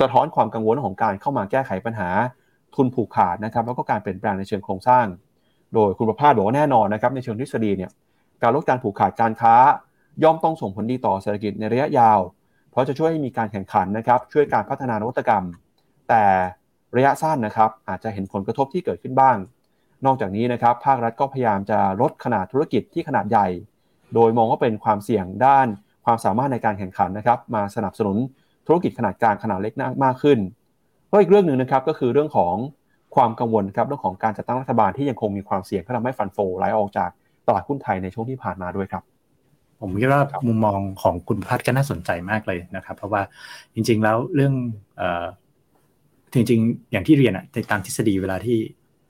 [0.01, 2.09] สะท้อนความกังวลของการเข้ามาแก้ไขปัญหา
[2.77, 5.07] ทุนผูกขาดนะครับแล้วก็การเปลี่ยนแปลงในเชิงโครงสร้าง
[5.75, 7.91] โดยคุณประภาสบอกว่าแน่นอนนะครับในเชิงทฤษฎีเนี่ย
[8.43, 9.55] การลดการผูกขาดการค้า
[10.23, 12.21] ย่อมต้องส่งผลดีต่อเศรษฐกิจในระยะยาว
[12.71, 15.45] เพราะจะช่วยให้มีการแข่งขันนะครับช่วยการพัฒนานวัตกรรม
[16.09, 16.25] แต่
[16.97, 19.37] ระยะสั้นนะครับอาจจะเห็นผลกระทบที่เกิดขึ้นบ้าง
[20.07, 23.49] นอกจากนี้นะครับภาครัฐก็พยายามจะลดขนาดธุรกิจที่ขนาดใหญ่
[24.15, 25.67] โดยมองว่าเป็นความเสี่ยงด้าน
[26.05, 28.17] ความสามารถในการแข่งขันนะครับมาสนับสนุน
[28.67, 29.73] ธุรกิจขนาดกลางขนาดเล็ก
[30.05, 30.39] มากขึ้น
[31.07, 32.55] เพราะอีกเรื่องหนึ่งนะครับก็คือเรื่องของ
[33.15, 37.11] ความกังวลครับเรื่องของการจัดตั้งรัฐบาลที่ยังคงมีความเสี่ยงที่ทำให้ฟันโฟไหลออกจาก
[37.47, 39.03] ตลาดหุ้นไทยในช่วงที่ผ่านมาด้วยครับ
[39.81, 43.23] ผมคิดว่ามุมมองของคุณพัฒก็น่าสนใจมากเลยนะครับ เพราะว่า
[43.75, 44.55] จริง ๆ แล้วเรื่อง
[46.35, 48.59] จริงๆ อย่างที่เรียนอะในตามทฤษฎีเวลาที่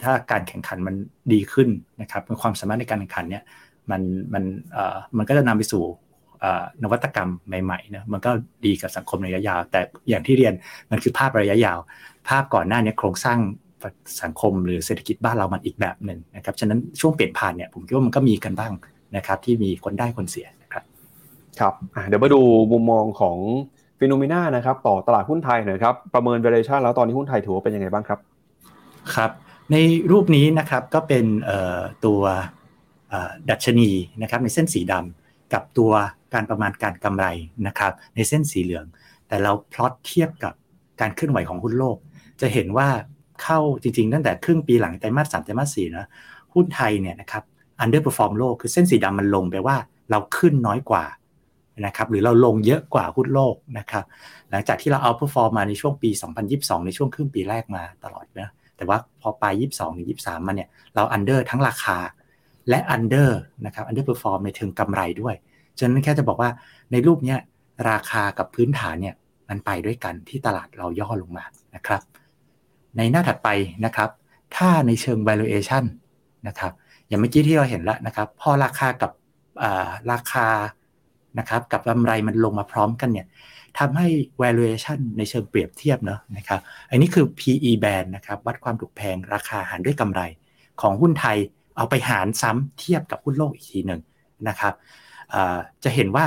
[0.02, 0.94] ถ้าการแข่งขันมัน
[1.32, 1.68] ดีขึ้น
[2.00, 3.42] นะครับความสามารถในการแข่งขันเนี่ย
[3.90, 4.02] มัน
[4.34, 4.44] มัน
[5.16, 5.82] มันก็จะนำไปสู่
[6.82, 7.30] นวัตกรรม
[7.62, 8.30] ใหม่ๆนะมันก็
[8.64, 10.54] ดีกับสังคมระยะยาว แต่อย่างที่เรียน
[10.90, 11.78] มันคือภาพระยะยาว
[12.28, 13.38] ภาพก่อนหน้านี้โครงสร้าง
[14.22, 18.72] สังคมหรือเศรษฐกิจบ้านเรามันอีกแบบหนึ่งนะครับฉะนั้นช่วงเปลี่ยนผ่านเนี่ยผมคิดว่ามันก็มีกันบ้าง
[19.16, 20.84] นะครับที่มีคนได้คนเสียนะครับ
[21.60, 21.74] ครับ
[22.08, 22.40] เดี๋ยวมาดู
[22.72, 23.36] มุมมองของ
[23.98, 28.18] ฟิโนเมนานะครับต่อตลาดหุ้นไทยหน่อยครับประเมินเว a ชันแล้วตอนนี้หุ้นไทยถือว่าเป็นยังไงบ้างครับ
[29.14, 29.30] ครับ
[29.72, 29.76] ใน
[30.12, 31.24] รูปนี้นะครับก็เป็น
[32.04, 32.20] ตัว
[33.50, 33.90] ดัชนี
[34.22, 35.92] นะครับในเส้นสีดำ กับตัว
[36.34, 37.26] การประมาณการกำไร
[37.66, 38.86] นะครับ ในเส้นสีเหลือง
[39.28, 40.52] แต่เราพลอตเทียบกับ
[41.00, 41.96] การเคลื่อนไหวของหุ้นโลก
[42.40, 42.88] จะเห็นว่า
[43.42, 46.08] เข้าจริงๆ ตั้งแต่ครึ่งปีหลังไตรมาสสามไตรมาสสี่นะ
[46.54, 47.42] หุ้นไทยเนี่ยนะครับ
[47.82, 49.76] underperform โลกคือเส้นสีดำมันลงไปว่า
[50.10, 51.04] เราขึ้นน้อยกว่า
[51.86, 54.04] นะครับหรือเราลงเยอะกว่าหุ้นโลกนะครับ
[54.50, 56.10] หลังจากที่เราเอา perform มมาในช่วงปี
[56.48, 61.96] 2022 ในช่วงครึ่งปีแรกมาตลอดนะแต่ว่าพอปลาย 22ถึง23 มาเนี่ยเรา under ทั้งราคา
[62.68, 63.30] และ under
[63.66, 65.34] นะครับ underperform ในเชิงกำไรด้วย
[65.78, 66.50] ฉะนั้นแค่จะบอกว่า
[66.92, 67.38] ในรูปเนี้ย
[67.90, 69.14] ราคากับพื้นฐานเนี่ย
[69.48, 71.44] มันไปด้วยกันที่ตลาดเราย่อลงมา
[71.74, 72.02] นะครับ
[72.96, 73.48] ในหน้าถัดไป
[73.84, 74.10] นะครับ
[74.56, 75.84] ถ้าในเชิง valuation
[76.48, 76.72] นะครับ
[77.08, 79.10] อย่างเมื่อกี้ที่เราเห็นแล้วนะครับ พอราคากับ
[80.12, 80.48] ราคา
[81.38, 83.26] นะครับกับกำไรมันลงมาพร้อมกันเนี่ย
[83.78, 84.06] ทำให้
[84.42, 86.60] valuation ในเชิงเปรียบเทียบเนาะนะครับ
[86.90, 90.20] อันนี้คือ PE band นะครับ วัดความถูกแพงราคาหารด้วยกำไร
[90.80, 91.38] ของหุ้นไทย
[91.76, 94.00] เอาไปหารซ้ำเทียบกับหุ้นโลกอีกทีหนึ่ง
[94.48, 94.74] นะครับ
[95.84, 96.26] จะเห็นว่า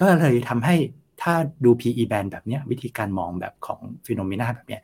[0.00, 0.76] ก็เลยทำให้
[1.22, 1.34] ถ้า
[1.64, 4.78] ดู PE band แบบนี้วิธีการมองแบบของฟิโนเมนาแบบนี้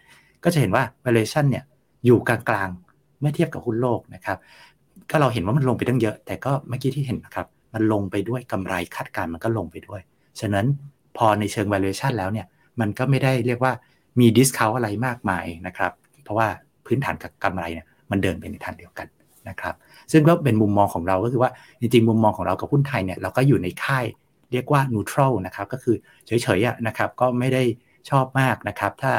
[0.45, 1.65] ก็จะเห็นว่า valuation เนี่ย
[2.07, 4.39] อยู่กลางๆเมื่อเทียบกับหุ้นโลกนะครับ
[5.11, 10.01] ก็เราเห็นว่ามันลงไปตั้งเยอะ แต่ก็เมื่อกี้ที่เห็นนะครับ มันลงไปด้วยกำไรคาดการมันก็ลงไปด้วย
[10.41, 10.67] ฉะนั้น
[11.17, 12.47] พอในเชิง valuation แล้วเนี่ย
[12.81, 13.73] มันก็ไม่ได้เรียกว่า
[14.21, 15.93] มี discount อะไรมากมายนะครับ
[16.25, 16.49] เพราะว่า
[16.87, 19.07] พื้นฐานกับกำไรเนี่ยมันเดินไปในทางเดียวกัน
[19.49, 19.75] นะครับ
[20.13, 24.05] ซึ่งก็เป็นมุมมองของเราก็คือว่าจริงๆ มุมมองของเรากับหุ้นไทยเนี่ยเราก็อยู่ในค่าย
[24.53, 27.63] เรียกว่า neutral นะครับก็คือเฉยๆนะครับก็ไม่ได้
[28.11, 29.13] ชอบมากนะครับถ้า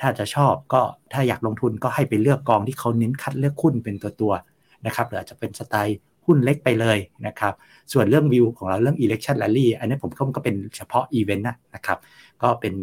[0.00, 5.96] ถ้าจะชอบก็ถ้าอยากลงทุนก็ให้ไปเลือกกองที่เขาเน้นคัดเลือกหุ้นเป็นตัวๆนะครับหรืออาจจะเป็นสไตล์
[6.26, 7.54] หุ้นเล็กไปเลยนะครับ
[7.92, 11.98] ส่วนเรื่องวิวของเราเรื่อง election rally อันนี้ผมก็เป็นเฉพาะอีเวนต์นะครับ
[12.42, 12.74] ก็เป็น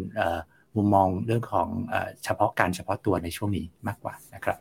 [0.76, 1.68] มุมมองเรื่องของ
[2.24, 4.58] เฉพาะการเฉพาะตัวในช่วงนี้มากกว่านะครับ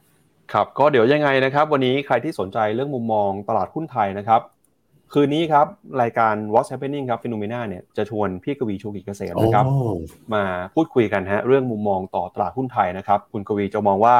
[0.54, 4.42] ครับก็เดี๋ยวยังไงนะครับ วันนี้ใครที่สนใจเรื่องมุมมองตลาดหุ้นไทยนะครับ
[5.14, 5.66] คืนนี้ครับ
[6.02, 9.66] รายการ What's Happening ครับ FINNOMENA เนี่ยจะชวนพี่กวีชูกิจเกษมนะครับ
[10.34, 10.44] มา
[10.76, 14.18] พูดคุยกันฮะเรื่องมุมมองต่อตลาดหุ้นไทยนะครับ คุณกวีจะมองว่า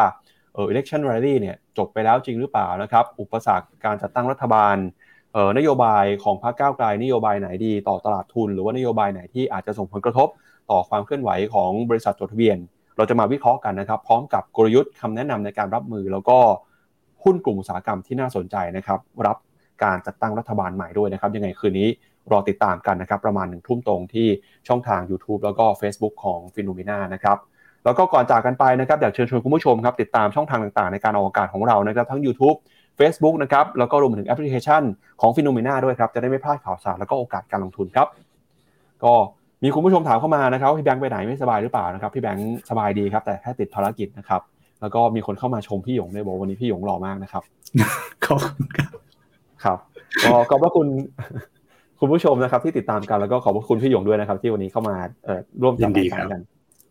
[0.54, 4.76] เออ election rally เนี่ยจบไปแล้วจริงหรือเปล่านะครับ อุปสรรคการจัดตั้งรัฐบาล
[5.34, 10.28] เออนโยบายของพรรคก้าวไกลนโยบายไหนดี ต่อตลาดทุน หรือว่านโยบายไหนที่อาจจะส่งผลกระทบ
[10.72, 12.58] ต่อความเคลื่อนไหวของบริษัทจดทะเบียน
[13.00, 16.38] เราจะมาวิเคราะห์กันนะครับ พร้อมกับกลยุทธ์คำแนะนำในการรับมือ แล้วก็
[17.24, 19.38] หุ้นกลุ่มอุตสาหกรรมที่น่าสนใจนะครับ รับ
[19.84, 21.88] การจัดตั้งรัฐบาลใหม่ด้วยนะครับ ยังไงคืนนี้
[22.32, 24.28] รอติดตามกันนะครับ ประมาณหนึ่งทุ่มตรงที่
[24.68, 27.38] ช่องทาง YouTube แล้วก็ Facebook ของ FINNOMENA นะครับ
[27.86, 32.58] แล้วก็ก่อนจากกันไปนะครับอยากเชิญชวนคุณผู้ชมครับติดตามช่องทางต่างๆ ในการออกอากาศของเรานะครับทั้ง YouTube
[33.00, 34.84] Facebook นะครับแล้วก็รวมถึงแอปพลิเคชัน
[35.22, 38.08] ของ FINNOMENA ด้วยครับจะได้ไม่พลาดข่าวสารแล้วก็โอกาสการลงทุนครับ
[39.04, 39.14] ก็
[39.64, 44.42] มีคุณผู้ชมถามเข้ามานะครับพี่แบงค์ไปไหนไม่สบายหรือเปล่านะครับพี่แบงค์สบายดีครับ แต่แค่ติดภารกิจนะครับ
[44.82, 47.44] แล้วก็มีคนเข้ามาชมพี่หยงในบอกวันนี้พี่หยงหล่อมากนะครับ
[48.26, 48.90] ขอบคุณครับ
[49.64, 49.78] ครับ
[50.24, 50.88] ก็ขอบพระคุณ
[52.00, 54.96] คุณผู้ชมนะครับ ที่ติดตามกันแล้วก็ขอบพระคุณพี่หยงด้วยนะครับ ที่วันนี้เข้ามา
[55.62, 56.42] ร่วมจัดรายการกัน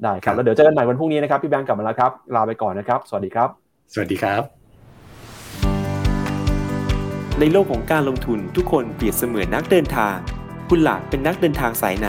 [0.03, 3.49] ได้ครับแล้วเดี๋ยวเจอกันใหม่วันพรุ่งนี้นะครับพี่แบงค์กลับมาแล้วครับลาไปก่อนนะครับ สวัสดีครับ
[3.93, 4.43] สวัสดีครับ
[7.41, 10.17] ในโลกของการลงทุนทุกคนเปรียบเสมือนนักเดินทาง
[10.69, 12.09] คุณล่ะเป็นนักเดินทางสายไหน